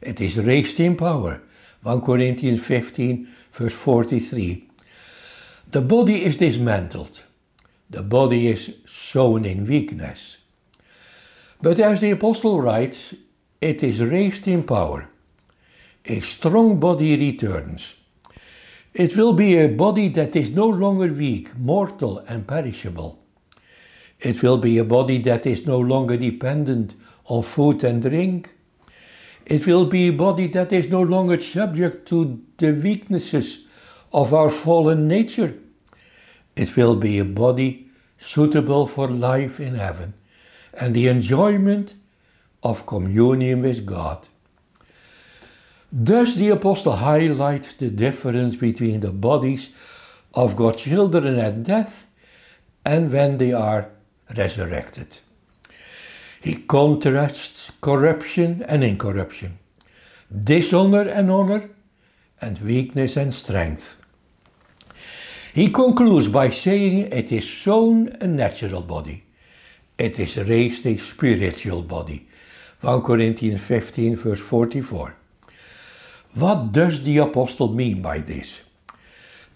it 0.00 0.20
is 0.20 0.38
raised 0.38 0.78
in 0.80 0.96
power. 0.96 1.40
1 1.82 2.00
Corinthians 2.00 2.64
15, 2.64 3.28
verse 3.52 3.74
43. 3.74 4.68
The 5.70 5.80
body 5.80 6.24
is 6.24 6.36
dismantled. 6.36 7.22
The 7.88 8.02
body 8.02 8.48
is 8.48 8.76
sown 8.86 9.44
in 9.44 9.66
weakness. 9.66 10.38
But 11.62 11.78
as 11.78 12.00
the 12.00 12.10
apostle 12.10 12.60
writes, 12.60 13.14
it 13.60 13.82
is 13.82 14.00
raised 14.00 14.46
in 14.46 14.62
power. 14.62 15.08
A 16.04 16.20
strong 16.20 16.78
body 16.78 17.16
returns. 17.16 17.96
It 18.94 19.16
will 19.16 19.32
be 19.32 19.56
a 19.58 19.68
body 19.68 20.08
that 20.08 20.36
is 20.36 20.50
no 20.50 20.68
longer 20.68 21.08
weak, 21.12 21.56
mortal, 21.58 22.18
and 22.28 22.46
perishable. 22.46 23.18
It 24.20 24.42
will 24.42 24.56
be 24.56 24.78
a 24.78 24.84
body 24.84 25.18
that 25.22 25.46
is 25.46 25.66
no 25.66 25.78
longer 25.78 26.16
dependent 26.16 26.94
on 27.26 27.42
food 27.42 27.84
and 27.84 28.02
drink. 28.02 28.54
It 29.44 29.66
will 29.66 29.86
be 29.86 30.08
a 30.08 30.12
body 30.12 30.46
that 30.48 30.72
is 30.72 30.88
no 30.88 31.02
longer 31.02 31.38
subject 31.40 32.08
to 32.08 32.42
the 32.58 32.72
weaknesses 32.72 33.66
of 34.12 34.32
our 34.32 34.50
fallen 34.50 35.06
nature. 35.06 35.54
It 36.56 36.76
will 36.76 36.96
be 36.96 37.18
a 37.18 37.24
body 37.24 37.90
suitable 38.18 38.86
for 38.86 39.08
life 39.08 39.60
in 39.60 39.74
heaven 39.74 40.14
and 40.72 40.94
the 40.94 41.08
enjoyment 41.08 41.94
of 42.66 42.84
communion 42.84 43.62
with 43.62 43.86
God. 43.86 44.26
Thus, 45.92 46.34
the 46.34 46.48
apostle 46.48 46.96
highlights 46.96 47.74
the 47.74 47.90
difference 47.90 48.56
between 48.56 49.00
the 49.00 49.12
bodies 49.12 49.72
of 50.34 50.56
God's 50.56 50.82
children 50.82 51.38
at 51.38 51.62
death 51.62 52.08
and 52.84 53.12
when 53.12 53.38
they 53.38 53.52
are 53.52 53.88
resurrected. 54.36 55.20
He 56.40 56.54
contrasts 56.56 57.72
corruption 57.80 58.64
and 58.68 58.82
incorruption, 58.82 59.58
dishonor 60.30 61.08
and 61.08 61.30
honor, 61.30 61.70
and 62.40 62.58
weakness 62.58 63.16
and 63.16 63.32
strength. 63.32 64.02
He 65.54 65.70
concludes 65.70 66.28
by 66.28 66.50
saying 66.50 67.12
it 67.12 67.32
is 67.32 67.48
sown 67.48 68.08
a 68.20 68.26
natural 68.26 68.82
body, 68.82 69.22
it 69.96 70.18
is 70.18 70.36
raised 70.36 70.84
a 70.86 70.96
spiritual 70.96 71.82
body. 71.82 72.26
1 72.80 73.02
Corinthians 73.02 73.62
15, 73.62 74.16
verse 74.16 74.40
44. 74.40 75.16
What 76.34 76.72
does 76.72 77.02
the 77.02 77.18
apostle 77.18 77.72
mean 77.72 78.02
by 78.02 78.18
this? 78.18 78.62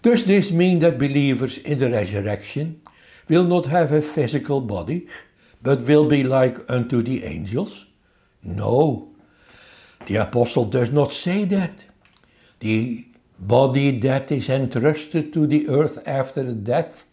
Does 0.01 0.25
this 0.25 0.51
mean 0.51 0.79
that 0.79 0.97
believers 0.97 1.59
in 1.59 1.77
the 1.77 1.91
resurrection 1.91 2.81
will 3.29 3.43
not 3.43 3.67
have 3.67 3.91
a 3.91 4.01
physical 4.01 4.59
body, 4.61 5.07
but 5.61 5.81
will 5.81 6.07
be 6.07 6.23
like 6.23 6.57
unto 6.69 7.03
the 7.03 7.23
angels? 7.23 7.85
No, 8.43 9.09
the 10.07 10.15
apostle 10.15 10.65
does 10.65 10.91
not 10.91 11.13
say 11.13 11.45
that. 11.45 11.85
The 12.59 13.05
body 13.37 13.99
that 13.99 14.31
is 14.31 14.49
entrusted 14.49 15.31
to 15.33 15.45
the 15.45 15.69
earth 15.69 15.99
after 16.07 16.51
death 16.51 17.05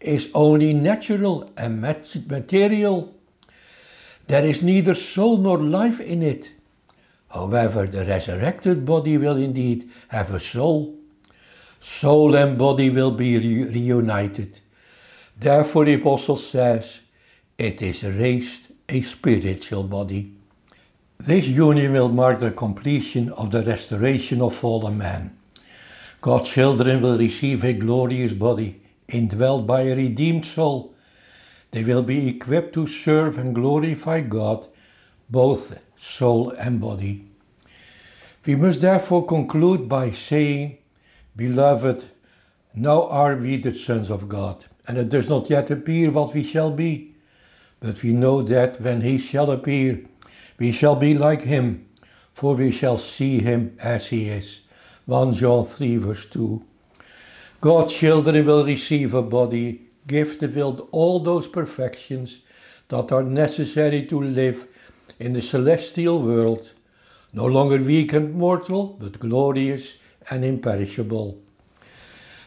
is 0.00 0.30
only 0.34 0.72
natural 0.72 1.50
and 1.56 1.80
material. 1.80 3.14
There 4.30 4.44
is 4.44 4.62
neither 4.62 4.94
soul 4.94 5.38
nor 5.38 5.58
life 5.58 5.98
in 5.98 6.22
it. 6.22 6.54
However, 7.30 7.88
the 7.88 8.04
resurrected 8.04 8.86
body 8.86 9.18
will 9.18 9.36
indeed 9.36 9.90
have 10.06 10.32
a 10.32 10.38
soul. 10.38 10.94
Soul 11.80 12.36
and 12.36 12.56
body 12.56 12.90
will 12.90 13.10
be 13.10 13.36
re 13.38 13.64
reunited. 13.64 14.60
Therefore, 15.36 15.84
the 15.84 15.94
apostle 15.94 16.36
says, 16.36 17.00
it 17.58 17.82
is 17.82 18.04
raised 18.04 18.68
a 18.88 19.00
spiritual 19.00 19.82
body. 19.82 20.32
This 21.18 21.48
union 21.48 21.92
will 21.92 22.08
mark 22.08 22.38
the 22.38 22.52
completion 22.52 23.30
of 23.30 23.50
the 23.50 23.64
restoration 23.64 24.40
of 24.42 24.54
fallen 24.54 24.96
man. 24.96 25.36
God's 26.20 26.50
children 26.50 27.02
will 27.02 27.18
receive 27.18 27.64
a 27.64 27.72
glorious 27.72 28.32
body, 28.32 28.80
indwelt 29.08 29.66
by 29.66 29.80
a 29.80 29.96
redeemed 29.96 30.46
soul. 30.46 30.94
They 31.70 31.84
will 31.84 32.02
be 32.02 32.28
equipped 32.28 32.74
to 32.74 32.86
serve 32.86 33.38
and 33.38 33.54
glorify 33.54 34.20
God, 34.20 34.66
both 35.28 35.78
soul 35.96 36.50
and 36.50 36.80
body. 36.80 37.26
We 38.44 38.56
must 38.56 38.80
therefore 38.80 39.26
conclude 39.26 39.88
by 39.88 40.10
saying, 40.10 40.78
Beloved, 41.36 42.04
now 42.74 43.04
are 43.04 43.36
we 43.36 43.56
the 43.56 43.74
sons 43.74 44.10
of 44.10 44.28
God 44.28 44.66
and 44.90 44.98
it 44.98 45.08
does 45.08 45.28
not 45.28 45.48
yet 45.48 45.70
appear 45.70 46.10
what 46.10 46.34
we 46.34 46.42
shall 46.42 46.72
be. 46.72 47.14
But 47.78 48.02
we 48.02 48.12
know 48.12 48.42
that 48.42 48.80
when 48.80 49.02
he 49.02 49.18
shall 49.18 49.52
appear, 49.52 50.00
we 50.58 50.72
shall 50.72 50.96
be 50.96 51.14
like 51.14 51.42
him, 51.42 51.86
for 52.34 52.56
we 52.56 52.72
shall 52.72 52.98
see 52.98 53.38
him 53.38 53.76
as 53.78 54.08
he 54.08 54.28
is. 54.28 54.62
1 55.06 55.34
John 55.34 55.64
3, 55.64 55.96
verse 55.98 56.26
2. 56.26 56.64
God's 57.60 57.94
children 57.94 58.44
will 58.44 58.64
receive 58.64 59.14
a 59.14 59.22
body 59.22 59.89
gifted 60.06 60.54
with 60.56 60.80
all 60.90 61.20
those 61.20 61.46
perfections 61.46 62.40
that 62.88 63.12
are 63.12 63.22
necessary 63.22 64.04
to 64.06 64.20
live 64.20 64.66
in 65.18 65.32
the 65.32 65.42
celestial 65.42 66.20
world, 66.20 66.72
no 67.32 67.46
longer 67.46 67.78
weak 67.78 68.12
and 68.12 68.34
mortal, 68.34 68.96
but 69.00 69.20
glorious 69.20 69.98
and 70.30 70.44
imperishable. 70.44 71.38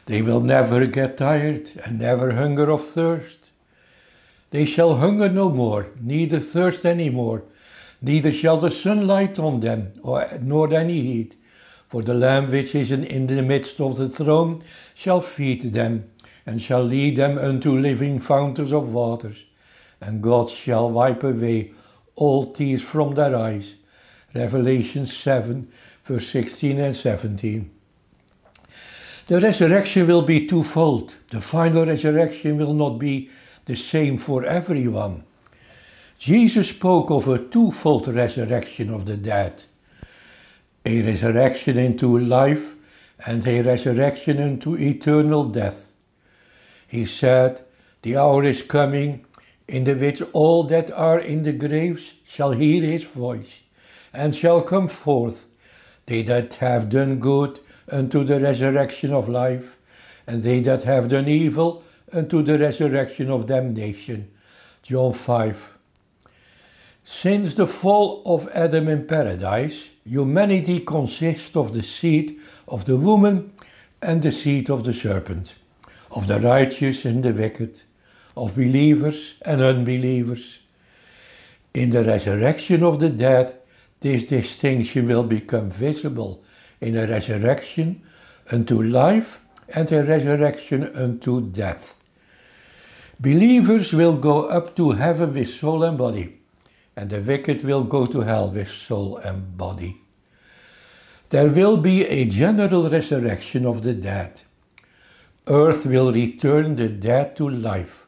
They 0.06 0.22
will 0.22 0.42
never 0.42 0.86
get 0.86 1.18
tired 1.18 1.72
and 1.86 2.00
never 2.00 2.34
hunger 2.34 2.70
of 2.70 2.86
thirst. 2.86 3.52
They 4.52 4.66
shall 4.66 4.98
hunger 4.98 5.30
no 5.30 5.50
more, 5.50 5.88
neither 6.00 6.40
thirst 6.40 6.86
any 6.86 7.10
more, 7.10 7.44
neither 8.02 8.32
shall 8.32 8.58
the 8.58 8.70
sun 8.70 9.08
light 9.08 9.40
on 9.40 9.62
them, 9.62 9.94
or, 10.04 10.38
nor 10.42 10.74
any 10.74 11.02
heat. 11.02 11.36
For 11.88 12.02
the 12.02 12.14
Lamb 12.14 12.48
which 12.48 12.76
is 12.76 12.92
in 12.92 13.28
the 13.28 13.42
midst 13.42 13.80
of 13.80 13.98
the 13.98 14.10
throne 14.10 14.64
shall 14.94 15.22
feed 15.22 15.74
them, 15.74 16.10
and 16.46 16.62
shall 16.62 16.84
lead 16.84 17.16
them 17.18 17.38
unto 17.38 17.78
living 17.78 18.20
fountains 18.20 18.74
of 18.74 18.94
waters, 18.94 19.46
and 20.02 20.22
God 20.22 20.50
shall 20.50 20.90
wipe 20.90 21.24
away 21.24 21.72
all 22.16 22.54
tears 22.54 22.82
from 22.82 23.16
their 23.16 23.36
eyes. 23.36 23.76
Revelation 24.36 25.06
7, 25.06 25.72
verse 26.04 26.28
16 26.28 26.80
and 26.80 26.96
17. 26.96 27.72
The 29.28 29.40
resurrection 29.40 30.08
will 30.08 30.24
be 30.24 30.48
twofold. 30.48 31.16
The 31.30 31.40
final 31.40 31.86
resurrection 31.86 32.58
will 32.58 32.74
not 32.74 33.00
be 33.00 33.30
the 33.66 33.76
same 33.76 34.18
for 34.18 34.44
everyone. 34.44 35.24
Jesus 36.18 36.70
spoke 36.70 37.10
of 37.10 37.28
a 37.28 37.40
twofold 37.40 38.08
resurrection 38.08 38.94
of 38.94 39.06
the 39.06 39.18
dead 39.18 39.64
a 40.86 41.02
resurrection 41.02 41.78
into 41.78 42.18
life 42.20 42.76
and 43.26 43.46
a 43.48 43.62
resurrection 43.62 44.38
into 44.40 44.78
eternal 44.78 45.46
death. 45.46 45.93
He 46.94 47.06
said, 47.06 47.66
The 48.04 48.18
hour 48.18 48.44
is 48.44 48.62
coming 48.62 49.26
in 49.68 49.86
the 49.86 49.96
which 49.96 50.22
all 50.32 50.64
that 50.66 50.92
are 50.92 51.18
in 51.18 51.42
the 51.42 51.52
graves 51.52 52.14
shall 52.24 52.52
hear 52.52 52.84
his 52.84 53.04
voice, 53.04 53.64
and 54.14 54.36
shall 54.36 54.62
come 54.62 54.88
forth, 54.88 55.48
they 56.06 56.22
that 56.22 56.54
have 56.56 56.90
done 56.90 57.18
good 57.18 57.60
unto 57.92 58.24
the 58.24 58.40
resurrection 58.40 59.12
of 59.12 59.28
life, 59.28 59.76
and 60.28 60.44
they 60.44 60.60
that 60.60 60.84
have 60.84 61.10
done 61.10 61.28
evil 61.28 61.84
unto 62.12 62.44
the 62.44 62.60
resurrection 62.60 63.32
of 63.32 63.48
damnation. 63.48 64.30
John 64.84 65.14
5. 65.14 65.76
Since 67.04 67.56
the 67.56 67.66
fall 67.66 68.22
of 68.24 68.48
Adam 68.50 68.88
in 68.88 69.08
paradise, 69.08 69.90
humanity 70.06 70.82
consists 70.82 71.56
of 71.56 71.74
the 71.74 71.82
seed 71.82 72.40
of 72.68 72.86
the 72.86 72.98
woman 72.98 73.52
and 74.00 74.22
the 74.22 74.32
seed 74.32 74.70
of 74.70 74.84
the 74.84 74.94
serpent, 74.94 75.56
of 76.14 76.28
the 76.28 76.40
righteous 76.40 77.06
and 77.06 77.24
the 77.24 77.34
wicked, 77.34 77.82
of 78.38 78.56
believers 78.56 79.36
and 79.42 79.62
unbelievers. 79.62 80.60
In 81.74 81.90
the 81.90 82.04
resurrection 82.04 82.84
of 82.84 83.00
the 83.00 83.10
dead, 83.10 83.60
this 84.00 84.26
distinction 84.26 85.08
will 85.08 85.24
become 85.24 85.70
visible 85.70 86.44
in 86.80 86.98
a 86.98 87.08
resurrection 87.08 88.02
unto 88.52 88.82
life 88.82 89.42
and 89.70 89.92
a 89.92 90.04
resurrection 90.04 90.96
unto 90.96 91.42
death. 91.42 91.96
Believers 93.20 93.94
will 93.94 94.18
go 94.18 94.48
up 94.48 94.76
to 94.76 94.92
heaven 94.92 95.34
with 95.34 95.50
soul 95.50 95.84
and 95.84 95.98
body, 95.98 96.40
and 96.96 97.10
the 97.10 97.22
wicked 97.22 97.64
will 97.64 97.84
go 97.84 98.06
to 98.06 98.22
hell 98.22 98.52
with 98.52 98.70
soul 98.70 99.18
and 99.18 99.58
body. 99.58 100.02
There 101.30 101.48
will 101.48 101.78
be 101.78 102.06
a 102.06 102.26
general 102.26 102.90
resurrection 102.90 103.66
of 103.66 103.82
the 103.82 103.94
dead. 103.94 104.42
Earth 105.48 105.86
will 105.86 106.14
return 106.14 106.76
the 106.76 106.88
dead 106.88 107.36
to 107.36 107.50
life. 107.50 108.06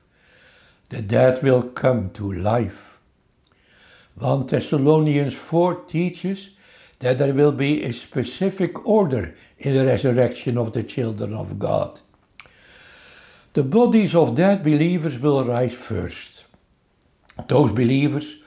The 0.89 1.01
dead 1.01 1.43
will 1.43 1.63
come 1.63 2.11
to 2.11 2.31
life. 2.31 2.99
1 4.17 4.47
Thessalonians 4.47 5.33
4 5.33 5.83
teaches 5.85 6.51
that 6.99 7.17
there 7.17 7.33
will 7.33 7.51
be 7.51 7.83
a 7.83 7.91
specific 7.91 8.87
order 8.87 9.35
in 9.57 9.73
the 9.73 9.85
resurrection 9.85 10.57
of 10.57 10.71
the 10.71 10.83
children 10.83 11.33
of 11.33 11.59
God. 11.59 11.99
The 13.53 13.63
bodies 13.63 14.15
of 14.15 14.35
dead 14.35 14.63
believers 14.63 15.19
will 15.19 15.43
rise 15.43 15.73
first. 15.73 16.45
Those 17.47 17.71
believers 17.71 18.37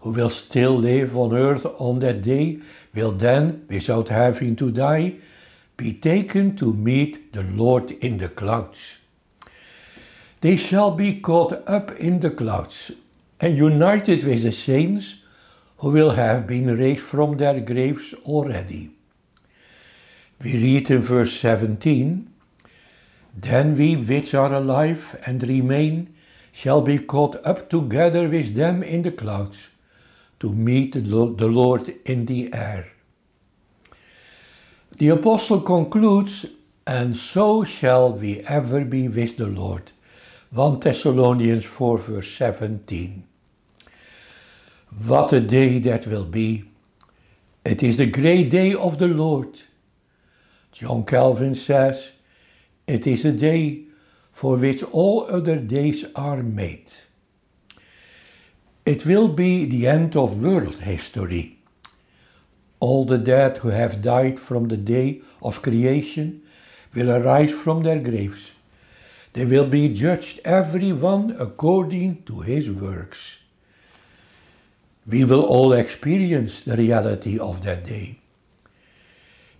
who 0.00 0.10
will 0.10 0.30
still 0.30 0.78
live 0.78 1.16
on 1.16 1.34
earth 1.34 1.66
on 1.78 1.98
that 1.98 2.22
day 2.22 2.60
will 2.94 3.12
then, 3.12 3.66
without 3.68 4.08
having 4.08 4.56
to 4.56 4.70
die, 4.70 5.16
be 5.78 5.94
taken 5.94 6.56
to 6.56 6.72
meet 6.72 7.32
the 7.32 7.44
Lord 7.44 7.92
in 7.92 8.18
the 8.18 8.28
clouds. 8.28 8.98
They 10.40 10.56
shall 10.56 10.90
be 10.90 11.20
caught 11.20 11.52
up 11.68 11.92
in 11.92 12.18
the 12.18 12.30
clouds 12.30 12.90
and 13.40 13.56
united 13.56 14.24
with 14.24 14.42
the 14.42 14.50
saints 14.50 15.22
who 15.78 15.90
will 15.90 16.10
have 16.10 16.48
been 16.48 16.76
raised 16.76 17.02
from 17.02 17.36
their 17.36 17.60
graves 17.60 18.12
already. 18.24 18.90
We 20.42 20.54
read 20.54 20.90
in 20.90 21.02
verse 21.02 21.34
17 21.34 22.28
Then 23.36 23.76
we 23.76 23.94
which 23.94 24.34
are 24.34 24.52
alive 24.52 25.16
and 25.24 25.48
remain 25.48 26.12
shall 26.50 26.80
be 26.80 26.98
caught 26.98 27.36
up 27.46 27.70
together 27.70 28.28
with 28.28 28.56
them 28.56 28.82
in 28.82 29.02
the 29.02 29.12
clouds 29.12 29.70
to 30.40 30.52
meet 30.52 30.94
the 30.94 31.48
Lord 31.48 31.94
in 32.04 32.26
the 32.26 32.52
air. 32.52 32.97
The 34.98 35.10
apostle 35.10 35.60
concludes, 35.60 36.44
and 36.84 37.16
so 37.16 37.62
shall 37.62 38.12
we 38.12 38.40
ever 38.40 38.84
be 38.84 39.06
with 39.06 39.36
the 39.36 39.46
Lord. 39.46 39.92
1 40.50 40.80
Thessalonians 40.80 41.64
4 41.64 41.98
verse 41.98 42.32
17. 42.32 43.22
What 45.06 45.32
a 45.32 45.40
day 45.40 45.78
that 45.78 46.08
will 46.08 46.24
be. 46.24 46.64
It 47.64 47.84
is 47.84 47.98
the 47.98 48.06
great 48.06 48.50
day 48.50 48.74
of 48.74 48.98
the 48.98 49.06
Lord. 49.06 49.60
John 50.72 51.04
Calvin 51.04 51.54
says, 51.54 52.12
It 52.88 53.06
is 53.06 53.24
a 53.24 53.32
day 53.32 53.84
for 54.32 54.56
which 54.56 54.82
all 54.82 55.28
other 55.30 55.58
days 55.58 56.06
are 56.16 56.42
made. 56.42 56.90
It 58.84 59.06
will 59.06 59.28
be 59.28 59.64
the 59.64 59.86
end 59.86 60.16
of 60.16 60.42
world 60.42 60.80
history. 60.80 61.57
All 62.80 63.04
the 63.04 63.18
dead 63.18 63.58
who 63.58 63.68
have 63.68 64.02
died 64.02 64.38
from 64.38 64.68
the 64.68 64.76
day 64.76 65.22
of 65.42 65.62
creation 65.62 66.42
will 66.94 67.10
arise 67.10 67.52
from 67.52 67.82
their 67.82 67.98
graves. 67.98 68.52
They 69.32 69.44
will 69.44 69.66
be 69.66 69.88
judged, 69.92 70.40
every 70.44 70.92
one 70.92 71.36
according 71.38 72.22
to 72.24 72.40
his 72.40 72.70
works 72.70 73.38
we 75.08 75.24
will 75.24 75.42
all 75.42 75.72
experience 75.72 76.60
the 76.60 76.76
reality 76.76 77.38
of 77.38 77.62
that 77.64 77.86
day. 77.86 78.18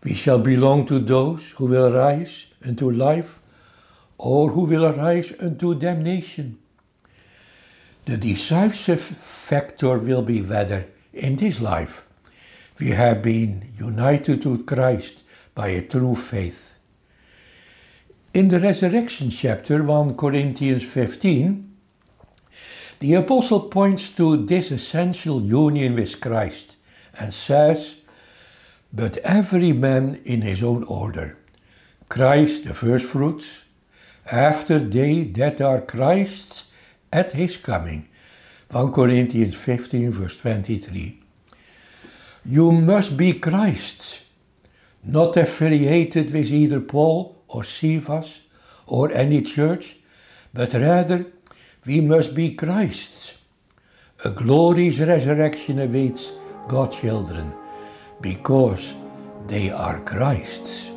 We 0.05 0.13
shall 0.13 0.39
belong 0.39 0.87
to 0.87 0.99
those 0.99 1.53
who 1.53 1.65
will 1.65 1.91
rise 1.91 2.47
unto 2.65 2.91
life 2.91 3.41
or 4.19 4.51
who 4.51 4.65
will 4.65 4.93
rise 4.93 5.33
unto 5.41 5.75
damnation. 5.75 6.59
The 8.05 8.19
decisive 8.19 9.01
factor 9.01 9.99
will 9.99 10.23
be 10.23 10.43
whether 10.43 10.87
in 11.13 11.37
this 11.37 11.61
life 11.61 12.05
we 12.81 12.91
have 12.91 13.23
been 13.23 13.73
united 13.77 14.43
to 14.43 14.63
Christ 14.65 15.23
by 15.55 15.69
a 15.69 15.83
true 15.83 16.15
faith. 16.15 16.79
In 18.33 18.49
the 18.49 18.61
resurrection 18.61 19.31
chapter 19.31 19.83
1 19.83 20.17
Corinthians 20.17 20.85
15, 20.85 21.77
the 23.01 23.15
apostle 23.15 23.61
points 23.61 24.11
to 24.11 24.37
this 24.37 24.71
essential 24.71 25.43
union 25.43 25.95
with 25.95 26.21
Christ 26.21 26.77
and 27.19 27.33
says, 27.35 28.03
But 28.93 29.17
every 29.19 29.73
man 29.73 30.21
in 30.25 30.43
his 30.43 30.63
own 30.63 30.85
order. 30.85 31.37
Christ 32.09 32.65
the 32.65 32.75
firstfruits, 32.75 33.63
after 34.31 34.79
they 34.79 35.25
that 35.25 35.61
are 35.61 35.81
Christ's 35.81 36.71
at 37.13 37.33
his 37.33 37.57
coming. 37.57 38.09
1 38.71 38.93
Corinthians 38.93 39.55
15, 39.57 40.11
verse 40.13 40.37
23. 40.37 41.18
You 42.51 42.73
must 42.73 43.19
be 43.19 43.35
Christ's, 43.35 44.25
not 45.05 45.37
affiliated 45.37 46.33
with 46.33 46.51
either 46.51 46.81
Paul 46.81 47.37
or 47.47 47.63
Cephas 47.63 48.41
or 48.87 49.13
any 49.13 49.43
church, 49.43 49.97
but 50.55 50.73
rather 50.73 51.27
we 51.85 52.01
must 52.01 52.35
be 52.35 52.55
Christ's. 52.55 53.37
A 54.25 54.31
glorious 54.31 54.99
resurrection 54.99 55.79
awaits 55.79 56.33
God's 56.69 56.99
children 56.99 57.53
because 58.23 58.95
they 59.47 59.69
are 59.69 60.01
Christ's. 60.01 60.91